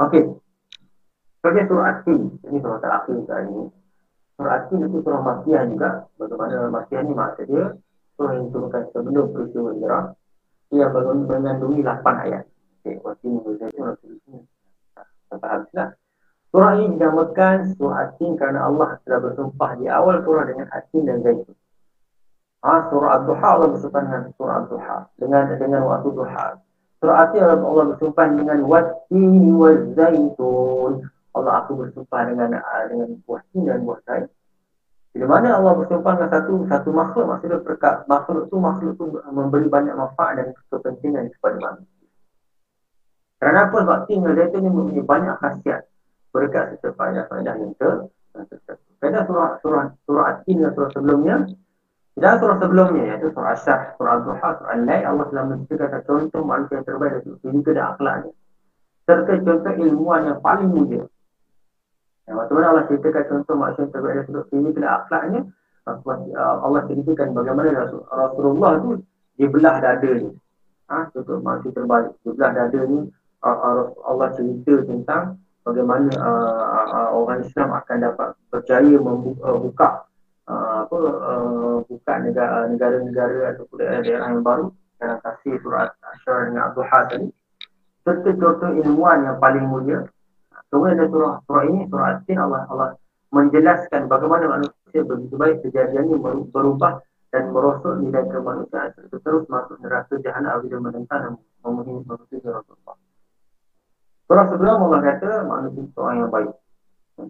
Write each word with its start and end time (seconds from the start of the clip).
Okey. 0.00 0.24
Sebagai 1.42 1.64
surah 1.68 1.86
Asin, 1.98 2.38
ini 2.48 2.58
surah 2.62 2.80
terakhir 2.80 3.18
kali 3.26 3.50
ini. 3.50 3.64
Surah 4.38 4.52
Asin 4.62 4.78
itu 4.86 4.98
surah 5.04 5.20
Masiyah 5.20 5.62
juga. 5.68 5.90
Bagaimana 6.16 6.70
Masiyah 6.70 7.02
ni 7.02 7.12
maksud 7.12 7.44
dia, 7.50 7.66
surah 8.16 8.32
yang 8.38 8.44
diturunkan 8.48 8.82
sebelum 8.94 9.26
peristiwa 9.34 9.70
hijrah. 9.74 10.04
Ia 10.72 10.86
mengandungi 10.88 11.84
8 11.84 12.24
ayat. 12.30 12.44
Okey, 12.80 12.94
waktu 13.04 13.24
ini 13.28 13.38
berjaya 13.44 13.72
surah 13.74 13.96
ini. 14.06 14.38
Sampai 15.28 15.48
habislah. 15.50 15.88
Surah 16.52 16.72
ini 16.80 16.96
dinamakan 16.96 17.58
surah 17.76 17.98
Asin 18.08 18.32
kerana 18.36 18.68
Allah 18.68 19.00
telah 19.04 19.20
bersumpah 19.24 19.70
di 19.76 19.88
awal 19.92 20.24
surah 20.24 20.44
dengan 20.48 20.68
Asin 20.72 21.04
dan 21.04 21.20
Zaitun. 21.20 21.56
Ha, 22.62 22.86
surah 22.88 23.10
Ad-Duha 23.18 23.48
Allah 23.58 23.68
bersumpah 23.74 24.00
dengan 24.06 24.22
surah 24.38 24.54
Ad-Duha. 24.62 24.96
Dengan, 25.18 25.42
dengan 25.58 25.82
waktu 25.90 26.08
Duha. 26.14 26.46
Surah 27.02 27.26
Atin 27.26 27.42
Allah 27.42 27.84
bersumpah 27.90 28.30
dengan 28.30 28.62
Wattini 28.62 29.50
wa 29.50 29.74
zaitun. 29.98 31.02
Allah 31.34 31.52
aku 31.66 31.74
bersumpah 31.74 32.30
dengan 32.30 32.54
uh, 32.62 32.82
dengan 32.86 33.18
buah 33.26 33.42
tin 33.50 33.66
dan 33.66 33.82
buah 33.82 33.98
zaitun. 34.06 34.38
Bila 35.10 35.26
mana 35.26 35.58
Allah 35.58 35.82
bersumpah 35.82 36.14
dengan 36.14 36.30
satu 36.30 36.54
satu 36.70 36.90
makhluk, 36.94 37.26
maksudnya 37.26 37.58
perkat, 37.58 38.06
makhluk 38.06 38.46
tu 38.46 38.56
makhluk 38.62 38.94
tu 39.02 39.18
memberi 39.34 39.66
banyak 39.66 39.98
manfaat 39.98 40.38
dan 40.38 40.54
kepentingan 40.70 41.34
kepada 41.34 41.58
manusia. 41.58 42.06
Kerana 43.42 43.58
apa? 43.66 43.76
Sebab 43.82 43.98
tin 44.06 44.22
dan 44.22 44.32
zaitun 44.38 44.62
ini 44.62 44.70
mempunyai 44.70 45.02
banyak 45.02 45.34
khasiat. 45.42 45.82
Berkat 46.30 46.78
serta 46.78 46.94
faedah-faedah 46.94 47.54
yang 47.58 47.74
ter. 47.82 48.06
Faedah 49.02 49.26
surah 49.26 49.58
surah 49.58 49.84
surah 50.06 50.24
Atin 50.38 50.62
dan 50.62 50.70
surah 50.70 50.90
sebelumnya 50.94 51.50
dan 52.12 52.36
surah 52.36 52.60
sebelumnya 52.60 53.02
iaitu 53.08 53.32
surah 53.32 53.56
Asyar, 53.56 53.96
surah 53.96 54.20
Al-Duha, 54.20 54.48
surah 54.60 54.70
Al-Lai 54.76 55.00
Allah 55.00 55.24
telah 55.32 55.44
menceritakan 55.48 56.00
contoh 56.04 56.42
manusia 56.44 56.76
yang 56.76 56.84
terbaik 56.84 57.12
dari 57.24 57.32
segi 57.40 57.60
dan 57.72 57.84
akhlaknya. 57.96 58.32
Serta 59.08 59.32
contoh 59.40 59.72
ilmuwan 59.80 60.20
yang 60.28 60.38
paling 60.44 60.68
mulia. 60.68 61.04
Yang 62.28 62.36
waktu 62.36 62.52
mana 62.52 62.66
Allah 62.68 62.84
ceritakan 62.92 63.24
contoh 63.32 63.54
manusia 63.56 63.82
yang 63.88 63.92
terbaik 63.96 64.14
dari 64.28 64.44
segi 64.44 64.70
dan 64.76 64.86
akhlaknya 64.92 65.40
uh, 65.88 66.56
Allah 66.60 66.80
ceritakan 66.84 67.28
bagaimana 67.32 67.68
Rasulullah 68.12 68.72
itu 68.76 68.90
dia 69.40 69.48
belah 69.48 69.76
dada 69.80 70.10
ni 70.12 70.30
ha, 70.92 70.96
contoh 71.16 71.40
manusia 71.40 71.72
terbaik. 71.72 72.12
Dia 72.20 72.30
belah 72.36 72.52
dada 72.52 72.80
ni 72.92 72.98
uh, 73.40 73.48
uh, 73.48 73.82
Allah 74.04 74.28
cerita 74.36 74.84
tentang 74.84 75.40
bagaimana 75.64 76.12
orang 77.16 77.40
Islam 77.40 77.72
akan 77.72 77.96
dapat 78.04 78.28
percaya 78.52 78.94
membuka 79.00 80.04
Ah, 80.42 80.82
apa 80.82 80.98
uh, 80.98 81.76
bukan 81.86 82.18
negara 82.26 82.66
negara-negara 82.66 83.54
ataupun 83.54 83.76
daerah-daerah 83.78 84.26
yang 84.34 84.42
baru. 84.42 84.74
Dalam 84.98 85.18
kasih 85.22 85.58
surat 85.62 85.94
Asyar 86.02 86.50
dengan 86.50 86.70
Abdul 86.70 86.86
tadi. 86.86 87.28
Serta 88.02 88.30
contoh 88.34 88.70
ilmuwan 88.74 89.22
yang 89.22 89.38
paling 89.38 89.66
mulia. 89.66 90.02
Kemudian 90.70 90.98
ada 90.98 91.06
surah, 91.06 91.34
surah 91.46 91.64
ini 91.70 91.86
surah 91.86 92.06
Asin 92.18 92.38
Allah 92.38 92.66
Allah 92.66 92.90
menjelaskan 93.32 94.08
bagaimana 94.10 94.44
manusia 94.58 95.00
begitu 95.04 95.34
baik 95.36 95.62
kejadiannya 95.64 96.16
berubah 96.50 97.00
dan 97.32 97.48
merosot 97.48 98.00
nilai 98.02 98.24
kemanusiaan 98.28 98.92
serta 98.92 99.16
terus 99.20 99.44
masuk 99.48 99.78
neraka 99.80 100.16
jahanam 100.20 100.58
apabila 100.58 100.78
menentang 100.90 101.20
dan 101.22 101.32
memenuhi 101.62 102.02
manusia 102.04 102.50
Rasulullah. 102.50 102.96
Surah 104.26 104.46
sebelum 104.50 104.76
Allah 104.90 105.00
kata 105.06 105.30
manusia 105.46 105.82
seorang 105.94 106.16
yang 106.26 106.30
baik. 106.32 106.50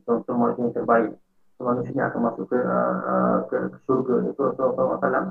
Contoh 0.07 0.35
manusia 0.39 0.63
yang 0.65 0.75
terbaik 0.75 1.13
manusia 1.63 2.03
akan 2.11 2.21
masuk 2.27 2.45
ke, 2.51 2.59
uh, 2.59 3.39
ke, 3.47 3.57
ke 3.71 3.79
surga 3.87 4.15
itu 4.29 4.41
Rasulullah 4.43 4.99
SAW. 4.99 5.27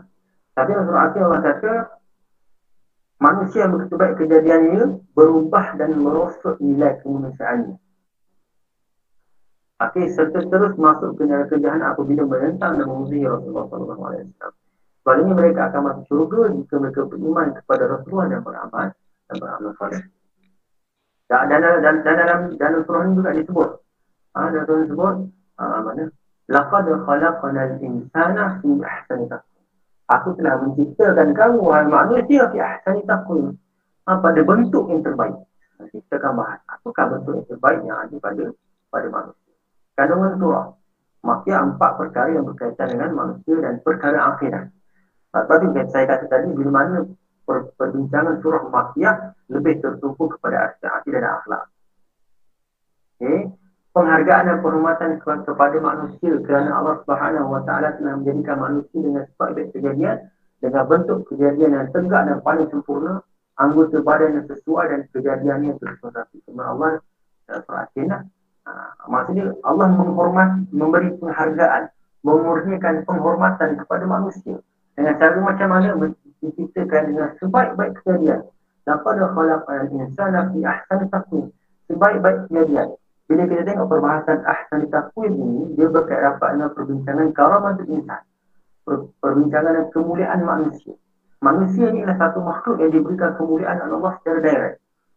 Tapi 0.51 0.71
Rasulullah 0.75 1.05
Akhir 1.11 1.21
Allah 1.27 1.41
kata 1.43 1.73
manusia 3.21 3.59
yang 3.67 3.73
begitu 3.77 3.93
baik 3.99 4.15
kejadiannya 4.17 4.83
berubah 5.13 5.65
dan 5.77 5.99
merosot 5.99 6.57
nilai 6.63 6.97
kemanusiaannya. 7.05 7.77
Okey, 9.81 10.13
serta 10.13 10.45
terus 10.45 10.77
masuk 10.77 11.17
ke 11.17 11.25
neraka 11.25 11.57
jahanam 11.57 11.97
apabila 11.97 12.21
menentang 12.29 12.77
dan 12.77 12.85
memusuhi 12.85 13.25
Rasulullah 13.25 13.65
SAW. 13.65 14.53
Sebaliknya 15.01 15.33
mereka 15.33 15.61
akan 15.73 15.81
masuk 15.81 16.05
surga 16.05 16.41
jika 16.53 16.75
mereka 16.77 17.01
beriman 17.09 17.47
kepada 17.57 17.83
Rasulullah 17.89 18.27
dan 18.29 18.41
beramal 18.45 18.87
dan 19.25 19.35
beramal 19.41 19.71
saleh. 19.81 20.03
Dan, 21.25 21.41
dan, 21.49 21.61
dan, 21.81 21.95
dan, 22.05 22.15
dalam 22.21 22.39
dalam 22.59 22.81
surah 22.85 23.01
ini 23.09 23.17
juga 23.17 23.31
disebut. 23.33 23.69
Ha, 24.37 24.39
dalam 24.53 24.65
surah 24.69 24.81
disebut, 24.85 25.15
ha, 25.57 25.63
mana? 25.81 26.03
Laqad 26.49 26.87
khalaqnal 27.05 27.77
insana 27.85 28.57
fi 28.63 28.69
ahsani. 28.81 29.25
Aku 30.09 30.35
telah 30.35 30.59
menciptakan 30.59 31.31
kamu 31.37 31.59
wahai 31.61 31.85
manusia 31.85 32.49
fi 32.49 32.57
ahsani 32.57 33.05
taqwim. 33.05 33.53
Pada 34.07 34.41
bentuk 34.43 34.89
yang 34.89 35.05
terbaik. 35.05 35.37
Kita 35.81 36.21
akan 36.21 36.33
bahas 36.37 36.59
apakah 36.67 37.05
bentuk 37.17 37.33
yang 37.41 37.47
terbaik 37.47 37.79
yang 37.85 37.97
ada 38.01 38.15
pada 38.21 38.43
pada 38.91 39.07
manusia. 39.07 39.53
Kandungan 39.97 40.33
surah. 40.37 40.67
Maksudnya 41.21 41.57
empat 41.61 41.91
perkara 42.01 42.29
yang 42.33 42.45
berkaitan 42.49 42.87
dengan 42.97 43.09
manusia 43.13 43.55
dan 43.61 43.77
perkara 43.85 44.33
akhirat. 44.33 44.73
Sebab 45.31 45.59
itu 45.69 45.85
saya 45.93 46.05
kata 46.09 46.25
tadi, 46.27 46.49
bila 46.49 46.71
mana 46.81 47.05
per, 47.45 47.71
perbincangan 47.77 48.41
surah 48.41 48.67
makiah 48.73 49.37
lebih 49.47 49.79
tertumpu 49.79 50.27
kepada 50.33 50.73
aspek 50.73 51.13
dan 51.13 51.23
akhlak. 51.23 51.63
Okay 53.21 53.60
penghargaan 53.91 54.47
dan 54.47 54.57
penghormatan 54.63 55.19
kepada 55.19 55.77
manusia 55.83 56.33
kerana 56.47 56.79
Allah 56.79 56.95
Subhanahu 57.03 57.47
wa 57.51 57.61
taala 57.67 57.91
telah 57.99 58.15
menjadikan 58.19 58.57
manusia 58.59 58.99
dengan 58.99 59.23
sebaik 59.27 59.67
kejadian 59.75 60.17
dengan 60.63 60.83
bentuk 60.87 61.19
kejadian 61.27 61.71
yang 61.75 61.87
tegak 61.91 62.23
dan 62.23 62.39
paling 62.39 62.67
sempurna 62.71 63.19
anggota 63.59 63.99
badan 63.99 64.39
yang 64.39 64.47
sesuai 64.47 64.85
dan 64.87 65.01
kejadiannya 65.11 65.71
tersesuai 65.75 66.39
dengan 66.47 66.65
Allah 66.71 66.89
perhatian 67.67 68.31
uh, 68.63 68.91
maksudnya 69.11 69.51
Allah 69.67 69.87
menghormat 69.91 70.71
memberi 70.71 71.11
penghargaan 71.19 71.91
memurnikan 72.21 73.01
penghormatan 73.05 73.81
kepada 73.81 74.05
manusia. 74.05 74.61
Dengan 74.93 75.17
cara 75.17 75.37
macam 75.41 75.67
mana 75.73 75.97
diciptakan 76.41 77.03
dengan 77.09 77.29
sebaik-baik 77.41 77.97
kejadian. 78.01 78.45
Dapat 78.85 79.25
khalaqal 79.33 79.89
insana 79.89 80.53
fi 80.53 80.61
ahsani 80.61 81.05
taqwim. 81.09 81.49
Sebaik-baik 81.89 82.45
kejadian 82.49 82.93
bila 83.30 83.42
kita 83.50 83.62
tengok 83.66 83.90
perbahasan 83.90 84.38
ahsan 84.46 84.86
takwim 84.86 85.34
ini, 85.34 85.74
dia 85.74 85.90
berkait 85.90 86.22
rapat 86.22 86.54
dengan 86.54 86.70
perbincangan 86.70 87.28
karamatul 87.34 87.88
insan. 87.90 88.22
Per, 88.86 88.94
perbincangan 89.18 89.72
dan 89.82 89.86
kemuliaan 89.90 90.40
manusia. 90.46 90.94
Manusia 91.42 91.90
ini 91.90 92.06
adalah 92.06 92.30
satu 92.30 92.38
makhluk 92.38 92.76
yang 92.78 92.94
diberikan 92.94 93.34
kemuliaan 93.34 93.82
oleh 93.82 93.94
Allah 93.98 94.12
secara 94.22 94.38
direct. 94.40 94.76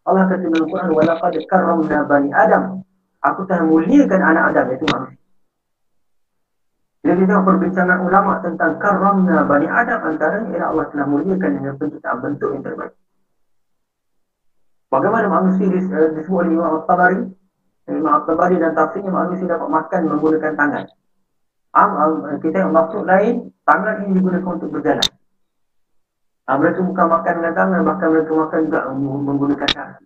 Allah 0.09 0.23
kata 0.25 0.41
dalam 0.41 0.65
Quran, 0.65 0.89
وَلَقَدْ 0.89 1.33
كَرَّمْنَا 1.45 1.99
بَنِي 2.09 2.29
Adam. 2.33 2.63
Aku 3.21 3.45
telah 3.45 3.63
muliakan 3.67 4.21
anak 4.25 4.43
Adam, 4.51 4.65
iaitu 4.73 4.87
manusia. 4.89 5.19
Bila 6.99 7.13
kita 7.15 7.31
tengok 7.31 7.45
perbincangan 7.47 7.99
ulama 8.03 8.43
tentang 8.43 8.75
karamna 8.75 9.47
bani 9.47 9.67
Adam 9.71 9.99
antara 10.03 10.43
ialah 10.51 10.67
Allah 10.67 10.85
telah 10.91 11.07
muliakan 11.07 11.51
dengan 11.55 11.73
penciptaan 11.79 12.19
bentuk 12.19 12.49
yang 12.51 12.63
terbaik. 12.63 12.93
Bagaimana 14.91 15.27
manusia 15.31 15.69
disebut 15.71 16.27
oleh 16.43 16.51
Imam 16.59 16.83
Al-Tabari 16.83 17.23
Imam 17.84 18.08
Al-Tabari 18.08 18.56
dan 18.56 18.72
tafsirnya 18.72 19.12
manusia 19.12 19.44
dapat 19.44 19.68
makan 19.68 20.00
menggunakan 20.08 20.52
tangan. 20.56 20.84
Am, 21.74 21.90
am, 22.00 22.12
kita 22.40 22.64
yang 22.64 22.72
maksud 22.72 23.04
lain, 23.04 23.52
tangan 23.68 24.08
ini 24.08 24.16
digunakan 24.16 24.56
untuk 24.56 24.72
berjalan. 24.72 25.08
Am, 26.48 26.56
mereka 26.64 26.80
bukan 26.80 27.06
makan 27.12 27.32
dengan 27.40 27.54
tangan, 27.58 27.80
bahkan 27.84 28.08
mereka 28.08 28.32
makan 28.32 28.58
juga 28.64 28.80
menggunakan 28.96 29.68
tangan. 29.68 30.02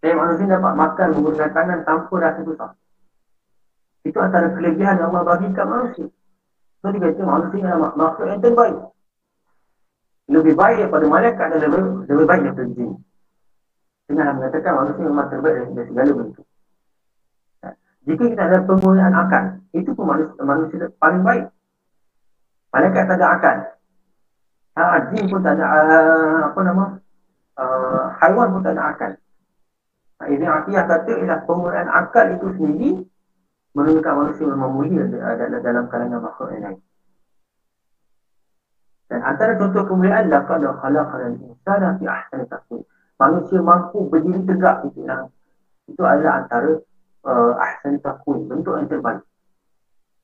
Jadi 0.00 0.14
manusia 0.16 0.46
dapat 0.48 0.72
makan 0.72 1.08
menggunakan 1.18 1.50
tangan 1.52 1.78
tanpa 1.84 2.14
rasa 2.16 2.40
susah. 2.46 2.70
Itu 4.06 4.18
antara 4.22 4.54
kelebihan 4.54 5.02
yang 5.02 5.10
Allah 5.10 5.36
bagikan 5.36 5.66
manusia. 5.66 6.06
So 6.78 6.94
dia 6.94 7.02
kata 7.02 7.26
manusia 7.26 7.66
adalah 7.66 7.92
makhluk 7.98 8.28
yang 8.30 8.40
terbaik. 8.40 8.78
Lebih 10.30 10.54
baik 10.54 10.76
daripada 10.86 11.06
malaikat 11.10 11.46
dan 11.50 11.58
lebih, 11.58 11.82
lebih 12.06 12.26
baik 12.30 12.42
daripada 12.46 12.70
jin. 12.78 12.90
Dengan 14.06 14.38
mengatakan 14.38 14.72
manusia 14.78 15.02
memang 15.02 15.26
terbaik 15.26 15.56
dari 15.74 15.86
segala 15.90 16.10
bentuk. 16.14 16.45
Jika 18.06 18.22
kita 18.30 18.42
ada 18.46 18.62
penggunaan 18.62 19.14
akal, 19.18 19.44
itu 19.74 19.90
pun 19.90 20.06
manusia, 20.06 20.40
manusia 20.46 20.86
paling 21.02 21.26
baik. 21.26 21.50
Malaikat 22.70 23.04
tak 23.10 23.18
ada 23.18 23.26
akal. 23.34 23.56
Ha, 24.78 24.82
jin 25.10 25.26
pun 25.26 25.42
tak 25.42 25.58
ada, 25.58 25.66
uh, 25.66 26.40
apa 26.52 26.60
nama, 26.62 26.84
uh, 27.58 28.04
haiwan 28.22 28.54
pun 28.54 28.62
tak 28.62 28.78
ada 28.78 28.84
akal. 28.94 29.12
Ha, 30.22 30.30
ini 30.30 30.46
artinya 30.46 30.86
kata 30.86 31.12
ialah 31.18 31.40
penggunaan 31.50 31.88
akal 31.90 32.26
itu 32.30 32.46
sendiri 32.54 32.90
menunjukkan 33.74 34.14
manusia 34.14 34.44
memang 34.48 34.70
mulia 34.72 35.02
dalam, 35.10 35.60
dalam 35.60 35.84
kalangan 35.90 36.20
makhluk 36.22 36.48
yang 36.54 36.62
lain. 36.62 36.78
Dan 39.06 39.20
antara 39.22 39.58
contoh 39.58 39.82
kemuliaan 39.86 40.30
laqad 40.30 40.62
khalaqal 40.62 41.22
insana 41.42 41.98
fi 41.98 42.06
taqwim. 42.46 42.82
Manusia 43.16 43.58
mampu 43.62 44.06
berdiri 44.06 44.46
tegak 44.46 44.84
itu 44.88 45.00
itu 45.86 46.02
adalah 46.02 46.42
antara 46.42 46.82
uh, 47.26 47.52
ahsan 47.58 47.98
takwim, 47.98 48.46
bentuk 48.46 48.78
yang 48.78 48.86
terbaik. 48.86 49.22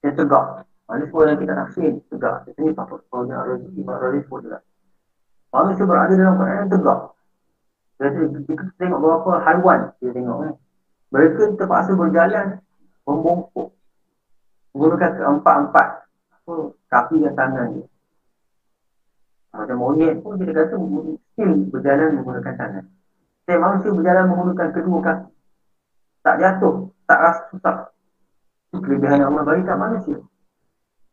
Yang 0.06 0.14
tegak. 0.22 0.46
Semua 0.92 1.24
yang 1.24 1.40
kita 1.40 1.52
nafsin, 1.56 1.94
tegak. 2.08 2.46
Di 2.46 2.50
sini 2.54 2.70
Pak 2.76 3.08
Paul 3.10 3.26
dan 3.26 3.42
Razi, 3.42 3.68
Ibn 3.74 3.90
Razi 3.90 4.18
semua 4.22 4.38
juga. 4.44 4.58
Manusia 5.52 5.84
berada 5.84 6.12
dalam 6.16 6.34
keadaan 6.38 6.58
yang 6.64 6.70
tegak. 6.70 7.00
Jadi, 8.02 8.20
kita 8.48 8.62
tengok 8.80 8.98
beberapa 8.98 9.32
haiwan, 9.46 9.80
kita 10.00 10.10
tengok 10.16 10.38
eh. 10.48 10.54
Mereka 11.12 11.42
terpaksa 11.60 11.92
berjalan 11.92 12.46
membongkok. 13.04 13.68
Menggunakan 14.72 15.10
keempat-empat 15.20 15.88
kaki 16.88 17.16
dan 17.20 17.34
tangan 17.36 17.66
dia. 17.76 17.86
Macam 19.52 19.76
monyet 19.76 20.16
pun 20.24 20.40
kita 20.40 20.56
kata 20.56 20.80
still 21.36 21.52
berjalan 21.68 22.16
menggunakan 22.16 22.54
tangan. 22.56 22.84
Saya 23.44 23.56
manusia 23.60 23.92
berjalan 23.92 24.24
menggunakan 24.32 24.68
kedua 24.72 24.98
kaki. 25.04 25.28
Tak 26.22 26.38
jatuh, 26.38 26.88
tak 27.10 27.18
rasa 27.18 27.42
susah. 27.50 27.76
Itu 28.70 28.78
kelebihan 28.78 29.20
yang 29.26 29.34
Allah 29.34 29.44
bagi 29.44 29.66
kat 29.66 29.76
manusia. 29.76 30.18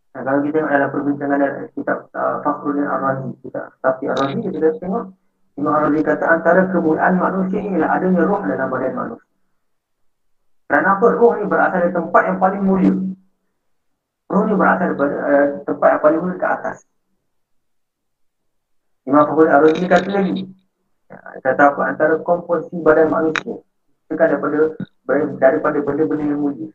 Nah, 0.10 0.22
kalau 0.26 0.40
kita 0.42 0.58
tengok 0.62 0.72
dalam 0.74 0.90
perbincangan 0.90 1.38
dalam 1.38 1.70
kitab 1.74 1.98
uh, 2.18 2.42
Fakhrul 2.42 2.82
Ar-Razi, 2.82 3.30
kitab 3.46 3.74
Tafi 3.82 4.10
Ar-Razi, 4.10 4.42
kita 4.42 4.70
tengok 4.82 5.14
Imam 5.54 5.74
Ar-Razi 5.76 6.02
kata 6.02 6.26
antara 6.30 6.62
kemuliaan 6.74 7.16
manusia 7.20 7.60
ini 7.62 7.78
ialah 7.78 7.90
adanya 7.94 8.22
roh 8.26 8.42
dalam 8.42 8.68
badan 8.74 8.94
manusia. 8.96 9.30
Kerana 10.70 10.88
apa? 10.98 11.08
Roh 11.14 11.32
ni 11.38 11.44
berasal 11.46 11.80
dari 11.82 11.94
tempat 11.94 12.22
yang 12.26 12.38
paling 12.42 12.64
mulia. 12.66 12.94
Roh 14.30 14.42
ni 14.46 14.54
berasal 14.58 14.94
dari 14.98 15.16
uh, 15.18 15.48
tempat 15.66 15.88
yang 15.94 16.02
paling 16.02 16.20
mulia 16.26 16.38
ke 16.42 16.48
atas. 16.48 16.78
Imam 19.06 19.26
Fakhrul 19.30 19.50
Ar-Razi 19.50 19.86
kata 19.86 20.10
lagi, 20.10 20.46
ya, 21.06 21.18
kata 21.42 21.62
apa? 21.74 21.82
Antara 21.86 22.16
komposisi 22.22 22.78
badan 22.82 23.14
manusia, 23.14 23.62
daripada, 24.18 24.60
daripada 25.38 25.78
benda-benda 25.82 26.26
yang 26.26 26.42
mulia. 26.42 26.70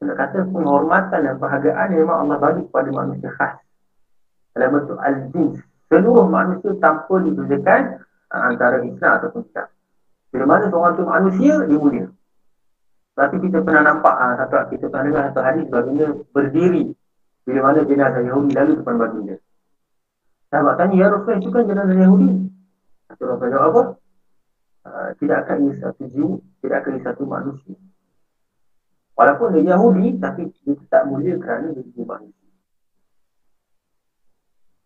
Nak 0.00 0.16
kata 0.16 0.48
penghormatan 0.48 1.20
dan 1.28 1.36
yang 1.36 1.92
memang 1.92 2.18
Allah 2.24 2.38
bagi 2.40 2.64
kepada 2.64 2.88
manusia 2.88 3.30
khas. 3.36 3.60
Dalam 4.56 4.80
bentuk 4.80 4.98
al-jins. 4.98 5.60
Seluruh 5.92 6.26
manusia 6.26 6.72
tanpa 6.80 7.20
dibezakan 7.20 8.00
antara 8.32 8.80
Islam 8.82 9.10
ataupun 9.20 9.44
Islam. 9.44 9.68
Bila 10.30 10.44
mana 10.46 10.64
seorang 10.70 10.94
tu 10.96 11.04
manusia, 11.04 11.54
dia 11.66 11.78
mulia. 11.78 12.06
Tapi 13.18 13.36
kita 13.42 13.60
pernah 13.60 13.82
nampak 13.84 14.14
ha, 14.16 14.38
satu 14.40 14.72
kita 14.72 14.88
pernah 14.88 15.04
dengar 15.12 15.22
satu 15.28 15.40
hadis 15.44 15.66
baginda 15.68 16.06
berdiri 16.32 16.94
bila 17.44 17.60
mana 17.68 17.84
jenazah 17.84 18.22
Yahudi 18.24 18.50
lalu 18.56 18.72
depan 18.80 18.96
baginda. 18.96 19.36
Sahabat 20.48 20.74
tanya, 20.80 20.94
ya 20.96 21.06
Rasul 21.12 21.38
itu 21.42 21.50
kan 21.52 21.62
jenazah 21.68 21.96
Yahudi. 22.00 22.30
Satu 23.10 23.22
Rasul 23.28 23.48
jawab 23.52 23.68
apa? 23.68 23.82
Uh, 24.80 25.12
tidak 25.20 25.44
akan 25.44 25.56
ini 25.68 25.74
satu 25.76 26.02
jiwa, 26.08 26.40
tidak 26.64 26.76
akan 26.80 26.92
ini 26.96 27.02
satu 27.04 27.22
manusia. 27.28 27.76
Walaupun 29.12 29.52
dia 29.52 29.76
Yahudi, 29.76 30.16
tapi 30.16 30.48
dia 30.64 30.72
tak 30.88 31.04
mulia 31.04 31.36
kerana 31.36 31.76
dia 31.76 31.84
jiwa 31.84 32.16
manusia. 32.16 32.48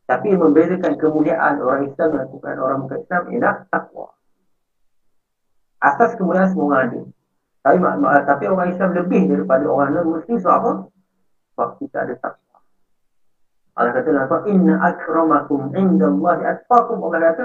Tapi 0.05 0.35
yang 0.35 0.43
membezakan 0.44 0.94
kemuliaan 1.00 1.62
orang 1.64 1.88
Islam 1.88 2.08
melakukan 2.12 2.56
orang 2.61 2.79
bukan 2.85 2.99
Islam 3.06 3.23
ialah 3.32 3.56
takwa. 3.73 4.08
Asas 5.81 6.12
kemuliaan 6.19 6.50
semua 6.52 6.85
ada. 6.85 7.00
Tapi, 7.64 7.79
tapi 8.29 8.44
orang 8.44 8.69
Islam 8.76 8.90
lebih 8.93 9.23
daripada 9.32 9.64
orang 9.64 9.97
non-Muslim 9.97 10.37
sebab 10.37 10.56
apa? 10.61 10.73
Sebab 11.55 11.69
kita 11.81 11.97
ada 12.05 12.14
takwa. 12.20 12.58
Allah 13.75 13.93
kata 13.97 14.11
apa? 14.12 14.37
Inna 14.52 14.75
akramakum 14.85 15.73
inda 15.73 16.12
atfakum. 16.52 17.00
Allah 17.08 17.32
kata, 17.32 17.44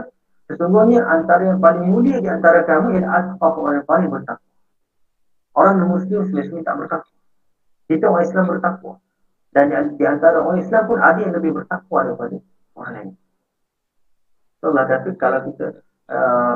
sesungguhnya 0.50 1.06
antara 1.06 1.54
yang 1.54 1.62
paling 1.62 1.86
mulia 1.86 2.18
di 2.18 2.26
antara 2.26 2.66
kamu 2.66 2.98
ialah 2.98 3.38
atfakum 3.38 3.70
orang 3.70 3.78
yang 3.80 3.88
paling 3.88 4.10
bertakwa. 4.10 4.52
Orang 5.54 5.76
muslim 5.86 6.26
semestinya 6.26 6.66
tak 6.66 6.76
bertakwa. 6.82 7.18
Kita 7.86 8.06
orang 8.10 8.26
Islam 8.26 8.46
bertakwa. 8.50 8.94
Dan 9.54 9.66
di 9.98 10.06
antara 10.10 10.42
orang 10.42 10.58
Islam 10.58 10.84
pun 10.90 10.98
ada 10.98 11.20
yang 11.22 11.34
lebih 11.38 11.52
bertakwa 11.62 12.00
daripada 12.06 12.38
orang 12.74 12.92
lain. 12.98 13.10
So 14.60 14.74
Allah 14.74 14.86
kata 14.90 15.10
kalau 15.16 15.40
kita 15.54 15.68
uh, 16.10 16.56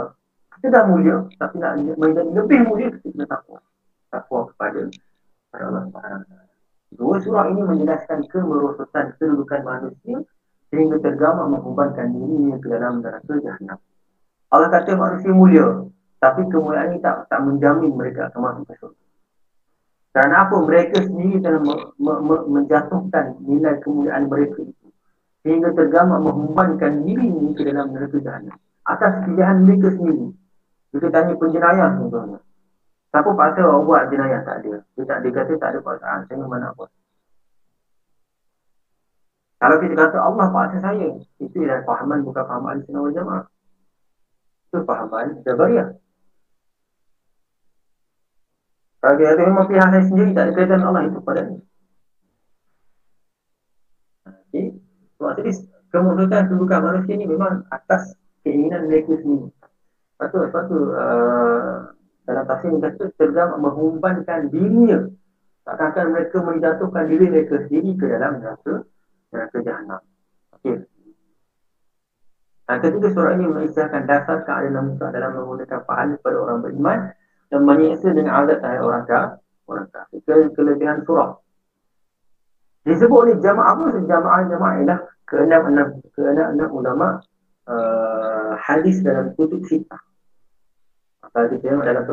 kita 0.57 0.67
dah 0.73 0.83
mulia 0.89 1.17
tapi 1.37 1.55
nak 1.61 1.77
menjadi 1.77 2.29
lebih 2.33 2.59
mulia 2.65 2.89
kita 2.97 3.29
takwa. 3.29 3.61
Takwa 4.09 4.49
kepada 4.49 4.81
Allah 5.53 5.85
Subhanahu 5.85 6.43
Dua 6.93 7.17
surah 7.17 7.49
ini 7.49 7.61
menjelaskan 7.65 8.29
kemerosotan 8.29 9.17
kedudukan 9.17 9.65
manusia 9.65 10.21
sehingga 10.73 10.97
tergambar 10.97 11.53
mengumpankan 11.53 12.17
dirinya 12.17 12.57
ke 12.57 12.65
dalam 12.65 13.05
neraka 13.05 13.37
jahannam. 13.37 13.77
Allah 14.49 14.69
kata 14.73 14.97
manusia 14.97 15.29
mulia, 15.29 15.85
tapi 16.17 16.49
kemuliaan 16.49 16.97
ini 16.97 16.99
tak, 17.05 17.29
tak 17.29 17.45
menjamin 17.45 17.93
mereka 17.93 18.33
akan 18.33 18.39
masuk 18.41 18.65
ke 18.65 18.73
surga. 18.81 19.05
Kerana 20.17 20.35
apa? 20.49 20.55
Mereka 20.65 20.97
sendiri 21.09 21.37
telah 21.45 21.61
me, 21.61 21.73
me, 22.01 22.13
me, 22.25 22.37
menjatuhkan 22.57 23.37
nilai 23.45 23.77
kemuliaan 23.85 24.25
mereka 24.25 24.65
itu. 24.65 24.87
Sehingga 25.45 25.77
tergambar 25.77 26.25
mengumpankan 26.25 27.05
dirinya 27.05 27.53
ke 27.53 27.61
dalam 27.69 27.93
neraka 27.93 28.17
jahannam. 28.17 28.57
Atas 28.89 29.13
kejahatan 29.29 29.69
mereka 29.69 29.87
sendiri. 29.93 30.25
Kita 30.89 31.07
tanya 31.13 31.33
penjenayah 31.37 31.89
contohnya. 32.01 32.39
Siapa 33.13 33.29
paksa 33.29 33.61
orang 33.61 33.85
buat 33.85 34.03
jenayah 34.09 34.41
tak 34.41 34.65
ada. 34.65 34.81
Dia 34.97 35.03
tak 35.05 35.17
dia 35.21 35.31
kata 35.37 35.53
tak 35.61 35.69
ada 35.69 35.79
paksaan. 35.85 36.19
Saya 36.25 36.45
mana 36.49 36.73
apa. 36.73 36.89
Kalau 39.63 39.79
kita 39.79 39.95
kata 39.95 40.19
Allah 40.19 40.51
paksa 40.51 40.83
saya. 40.83 41.07
Itu 41.39 41.55
ialah 41.63 41.87
fahaman 41.87 42.27
bukan 42.27 42.43
fahaman 42.43 42.83
al-sunnah 42.83 42.99
wal 43.07 43.15
jamaah. 43.15 43.47
Itu 44.67 44.83
fahaman 44.83 45.39
Jabariyah. 45.47 45.87
Kalau 48.99 49.15
dia 49.15 49.31
kata 49.31 49.41
memang 49.47 49.71
pihak 49.71 49.87
saya 49.87 50.03
sendiri 50.03 50.35
tak 50.35 50.43
ada 50.43 50.51
kaitan 50.51 50.83
Allah 50.83 51.07
itu 51.07 51.19
pada 51.23 51.47
ni. 51.47 51.63
Sebab 55.15 55.31
tadi 55.39 55.51
kemudian 55.95 56.27
kedudukan 56.27 56.79
manusia 56.83 57.15
ni 57.15 57.23
memang 57.23 57.63
atas 57.71 58.19
keinginan 58.43 58.91
mereka 58.91 59.15
sendiri. 59.15 59.47
Lepas 59.47 60.27
tu, 60.27 60.37
lepas 60.43 60.63
tu 60.67 60.79
uh, 60.91 61.87
dalam 62.27 62.43
tafsir 62.51 62.67
yang 62.67 62.83
kata 62.83 63.15
tergam 63.15 63.55
mengumpankan 63.63 64.51
dirinya 64.51 65.07
akan 65.63 66.11
mereka 66.11 66.43
menjatuhkan 66.43 67.07
diri 67.07 67.31
mereka 67.31 67.63
sendiri 67.63 67.95
ke 67.95 68.11
dalam 68.11 68.43
neraka 68.43 68.83
neraka 69.33 69.57
jahanam. 69.65 70.01
Okey. 70.55 70.85
Dan 72.63 72.77
ketiga 72.79 73.07
surah 73.11 73.33
ini 73.35 73.45
mengisahkan 73.49 74.07
dasar 74.07 74.45
keadaan 74.47 74.93
Musa 74.93 75.11
dalam 75.11 75.35
menggunakan 75.35 75.79
pahala 75.83 76.15
pada 76.21 76.37
orang 76.39 76.63
beriman 76.63 76.99
dan 77.51 77.59
menyiksa 77.67 78.15
dengan 78.15 78.45
azab 78.45 78.61
terhadap 78.61 78.83
orang 78.87 79.03
kafir. 79.09 79.41
Orang 79.67 79.87
kafir. 79.91 80.19
Ke 80.23 80.35
kelebihan 80.55 81.03
surah. 81.03 81.35
Disebut 82.87 83.17
oleh 83.17 83.35
jamaah 83.43 83.75
apa? 83.75 83.83
Jamaah 83.99 84.41
jamaah 84.47 84.73
ialah 84.79 84.99
keenam-enam 85.27 85.87
keenam-enam 86.13 86.69
ulama 86.71 87.07
uh, 87.65 88.53
hadis 88.59 88.99
dalam 89.01 89.31
kutub 89.33 89.63
sitah 89.65 89.99
kalau 91.33 91.49
kita 91.49 91.73
tengok 91.73 91.85
dalam 91.89 92.03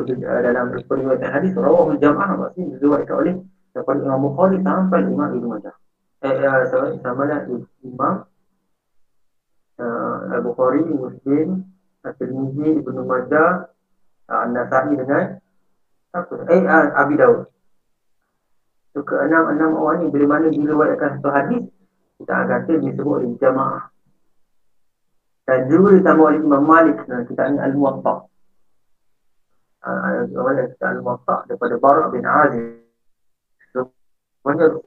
dalam 0.41 0.67
periwayatan 0.89 1.29
hadis 1.29 1.53
rawahul 1.53 2.01
jamaah 2.01 2.41
maksudnya 2.41 2.81
diriwayatkan 2.81 3.17
oleh 3.21 3.35
daripada 3.77 4.01
Imam 4.01 4.21
Bukhari 4.33 4.57
sampai 4.65 5.01
Imam 5.05 5.29
Ibnu 5.37 5.49
Majah. 5.53 5.77
Eh, 6.21 6.35
eh 6.37 6.65
sama 6.69 6.93
sama 7.01 7.23
lah 7.25 7.49
Imam 7.81 8.29
uh, 9.81 10.41
Bukhari, 10.45 10.85
Muslim, 10.85 11.65
At-Tirmizi, 12.05 12.85
Ibnu 12.85 13.09
Majah, 13.09 13.73
uh, 14.29 14.39
An-Nasa'i 14.45 15.01
dengan 15.01 15.41
apa? 16.13 16.35
Eh 16.53 16.61
uh, 16.61 16.93
Abi 16.93 17.17
Dawud. 17.17 17.49
So 18.93 19.01
keenam-enam 19.07 19.81
orang 19.81 20.05
ni 20.05 20.07
bila 20.13 20.37
mana 20.37 20.53
diriwayatkan 20.53 21.23
satu 21.23 21.31
hadis 21.33 21.65
kita 22.21 22.33
akan 22.37 22.69
kata 22.69 22.73
disebut 22.85 23.15
oleh 23.25 23.33
jamaah. 23.41 23.89
Dan 25.49 25.73
juga 25.73 25.97
ditambah 25.97 26.25
oleh 26.27 26.41
Imam 26.45 26.65
Malik 26.69 27.01
dan 27.09 27.25
kita 27.25 27.49
ini 27.49 27.59
Al-Muwatta' 27.65 28.29
oleh 30.37 30.69
Al-Muwatta 30.77 31.49
daripada 31.49 31.75
Barak 31.81 32.13
bin 32.13 32.29
Azim. 32.29 32.77
Sebenarnya 33.73 34.85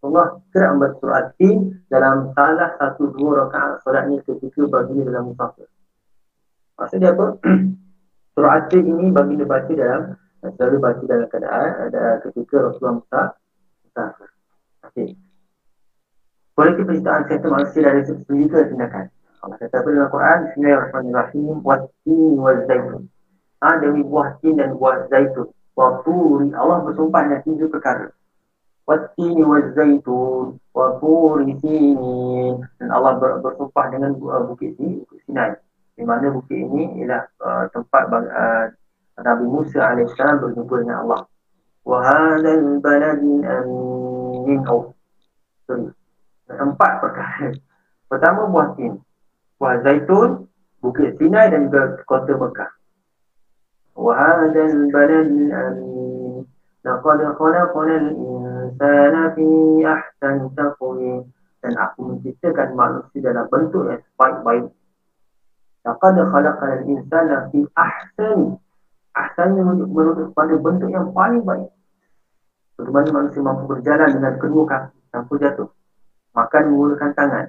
Allah 0.00 0.40
membaca 0.52 0.96
surat 1.00 1.26
Tin 1.36 1.84
dalam 1.92 2.32
salah 2.32 2.72
satu 2.80 3.12
dua 3.12 3.46
rakaat 3.46 3.84
solatnya 3.84 4.24
ketika 4.24 4.64
bagi 4.64 5.04
dalam 5.04 5.32
musafir. 5.32 5.68
Maksudnya 6.80 7.12
apa? 7.12 7.26
surat 8.34 8.62
Tin 8.72 8.84
ini 8.88 9.12
bagi 9.12 9.36
dia 9.36 9.48
baca 9.48 9.72
dalam 9.72 10.02
selalu 10.40 10.76
baca 10.80 11.02
dalam 11.04 11.28
keadaan 11.28 11.70
ada 11.92 12.02
ketika 12.24 12.56
Rasulullah 12.64 12.96
Musa 13.04 13.22
musafir. 13.84 14.28
Okey. 14.88 15.08
Boleh 16.56 16.72
kita 16.76 16.84
penciptaan 16.88 17.22
serta 17.28 17.48
manusia 17.48 17.80
dari 17.84 18.02
segi 18.04 18.44
tindakan. 18.48 19.06
Allah 19.40 19.56
kata 19.56 19.76
dalam 19.84 20.04
Al-Quran, 20.04 20.38
Bismillahirrahmanirrahim, 20.52 21.64
Wat-tin 21.64 22.36
wal-zaitun 22.36 23.08
ha, 23.60 23.76
demi 23.80 24.02
buah 24.04 24.40
tin 24.40 24.56
dan 24.56 24.74
buah 24.76 25.06
zaitun. 25.12 25.52
Waturi 25.76 26.52
Allah 26.52 26.82
bersumpah 26.84 27.24
dengan 27.24 27.40
tiga 27.46 27.64
perkara. 27.70 28.08
Watini 28.89 29.41
wa 29.41 29.59
zaitun, 29.73 30.61
waturi 30.73 31.57
sini. 31.57 32.53
Dan 32.77 32.89
Allah 32.93 33.17
ber, 33.17 33.41
bersumpah 33.41 33.89
dengan 33.89 34.13
uh, 34.21 34.45
bukit 34.45 34.77
ini, 34.77 35.01
bukit 35.01 35.19
Sinai. 35.25 35.57
Di 35.97 36.03
mana 36.05 36.29
bukit 36.29 36.53
ini 36.53 37.01
ialah 37.01 37.23
uh, 37.41 37.65
tempat 37.73 38.03
uh, 38.13 38.65
Nabi 39.25 39.45
Musa 39.49 39.95
AS 39.95 40.13
berjumpa 40.13 40.75
dengan 40.85 41.07
Allah. 41.07 41.21
Wahadal 41.81 42.77
baladin 42.81 43.41
amin. 43.41 44.59
Oh, 44.69 44.93
sorry. 45.65 45.89
Empat 46.45 47.01
perkara. 47.01 47.57
Pertama 48.05 48.45
buah 48.51 48.77
tin. 48.77 49.01
Buah 49.57 49.81
zaitun, 49.81 50.45
bukit 50.77 51.17
Sinai 51.17 51.49
dan 51.49 51.73
juga 51.73 52.05
kota 52.05 52.37
Mekah. 52.37 52.69
وهذا 53.95 54.65
البلد 54.65 55.27
الأمين 55.31 56.08
لقد 56.80 57.18
khalaqnal 57.36 58.08
insana 58.16 59.36
fi 59.36 59.46
ahsani 59.84 60.48
taqwim 60.56 61.28
dan 61.60 61.76
aku 61.76 61.98
menciptakan 62.08 62.72
manusia 62.72 63.20
dalam 63.20 63.44
bentuk 63.52 63.84
yang 63.84 64.00
sebaik-baik. 64.00 64.72
Laqad 65.84 66.16
khalaqal 66.16 66.80
insana 66.88 67.52
fi 67.52 67.68
ahsani. 67.76 68.56
Ahsan 69.10 69.58
menunjuk 69.58 69.90
menunjuk 69.90 70.28
pada 70.32 70.54
bentuk 70.56 70.88
yang 70.88 71.10
paling 71.12 71.42
baik. 71.44 71.68
Bagaimana 72.78 73.08
manusia 73.12 73.42
mampu 73.44 73.64
berjalan 73.68 74.16
dengan 74.16 74.34
kedua 74.40 74.64
kaki 74.64 74.98
tanpa 75.12 75.32
jatuh. 75.36 75.68
Makan 76.32 76.62
menggunakan 76.72 77.10
tangan. 77.12 77.46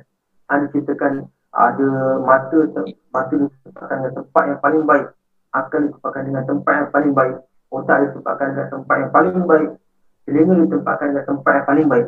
Ada 0.51 0.65
ciptakan 0.73 1.13
ada 1.53 1.89
mata 2.19 2.59
mata 3.13 3.33
ditempatkan 3.35 3.97
dengan 4.03 4.11
tempat 4.11 4.43
yang 4.43 4.59
paling 4.59 4.83
baik. 4.83 5.07
Akan 5.55 5.81
dipakai 5.87 6.21
dengan 6.27 6.43
tempat 6.49 6.73
yang 6.73 6.89
paling 6.91 7.13
baik. 7.15 7.37
Otak 7.71 7.97
ditempatkan 8.03 8.51
dengan 8.51 8.67
tempat 8.67 8.95
yang 8.99 9.11
paling 9.15 9.47
baik. 9.47 9.71
Telinga 10.27 10.53
ditempatkan 10.67 11.07
dengan 11.15 11.25
tempat 11.25 11.51
yang 11.55 11.67
paling 11.67 11.87
baik. 11.87 12.07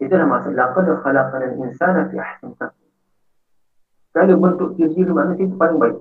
Itulah 0.00 0.26
maksud 0.28 0.52
laqad 0.52 0.86
khalaqana 1.00 1.44
al-insana 1.48 2.08
fi 2.12 2.16
ahsani 2.20 2.52
taqwim. 2.56 4.36
Bentuk 4.40 4.76
diri 4.76 5.08
manusia 5.08 5.48
itu 5.48 5.56
paling 5.56 5.78
baik. 5.80 5.96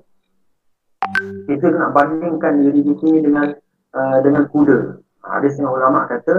Kita 1.48 1.68
nak 1.72 1.92
bandingkan 1.96 2.64
diri 2.64 2.84
di 2.84 2.94
sini 3.00 3.20
dengan 3.24 3.52
uh, 3.96 4.18
dengan 4.20 4.48
kuda. 4.52 5.00
Ada 5.24 5.48
setengah 5.52 5.74
ulama 5.76 6.08
kata 6.08 6.36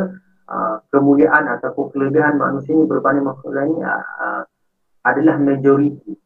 uh, 0.49 0.77
kemuliaan 0.93 1.49
ataupun 1.57 1.93
kelebihan 1.93 2.37
manusia 2.37 2.77
ini 2.77 2.85
berbanding 2.85 3.29
makhluk 3.29 3.53
lain 3.53 3.81
uh, 3.81 4.05
uh, 4.21 4.43
adalah 5.05 5.37
majoriti. 5.41 6.17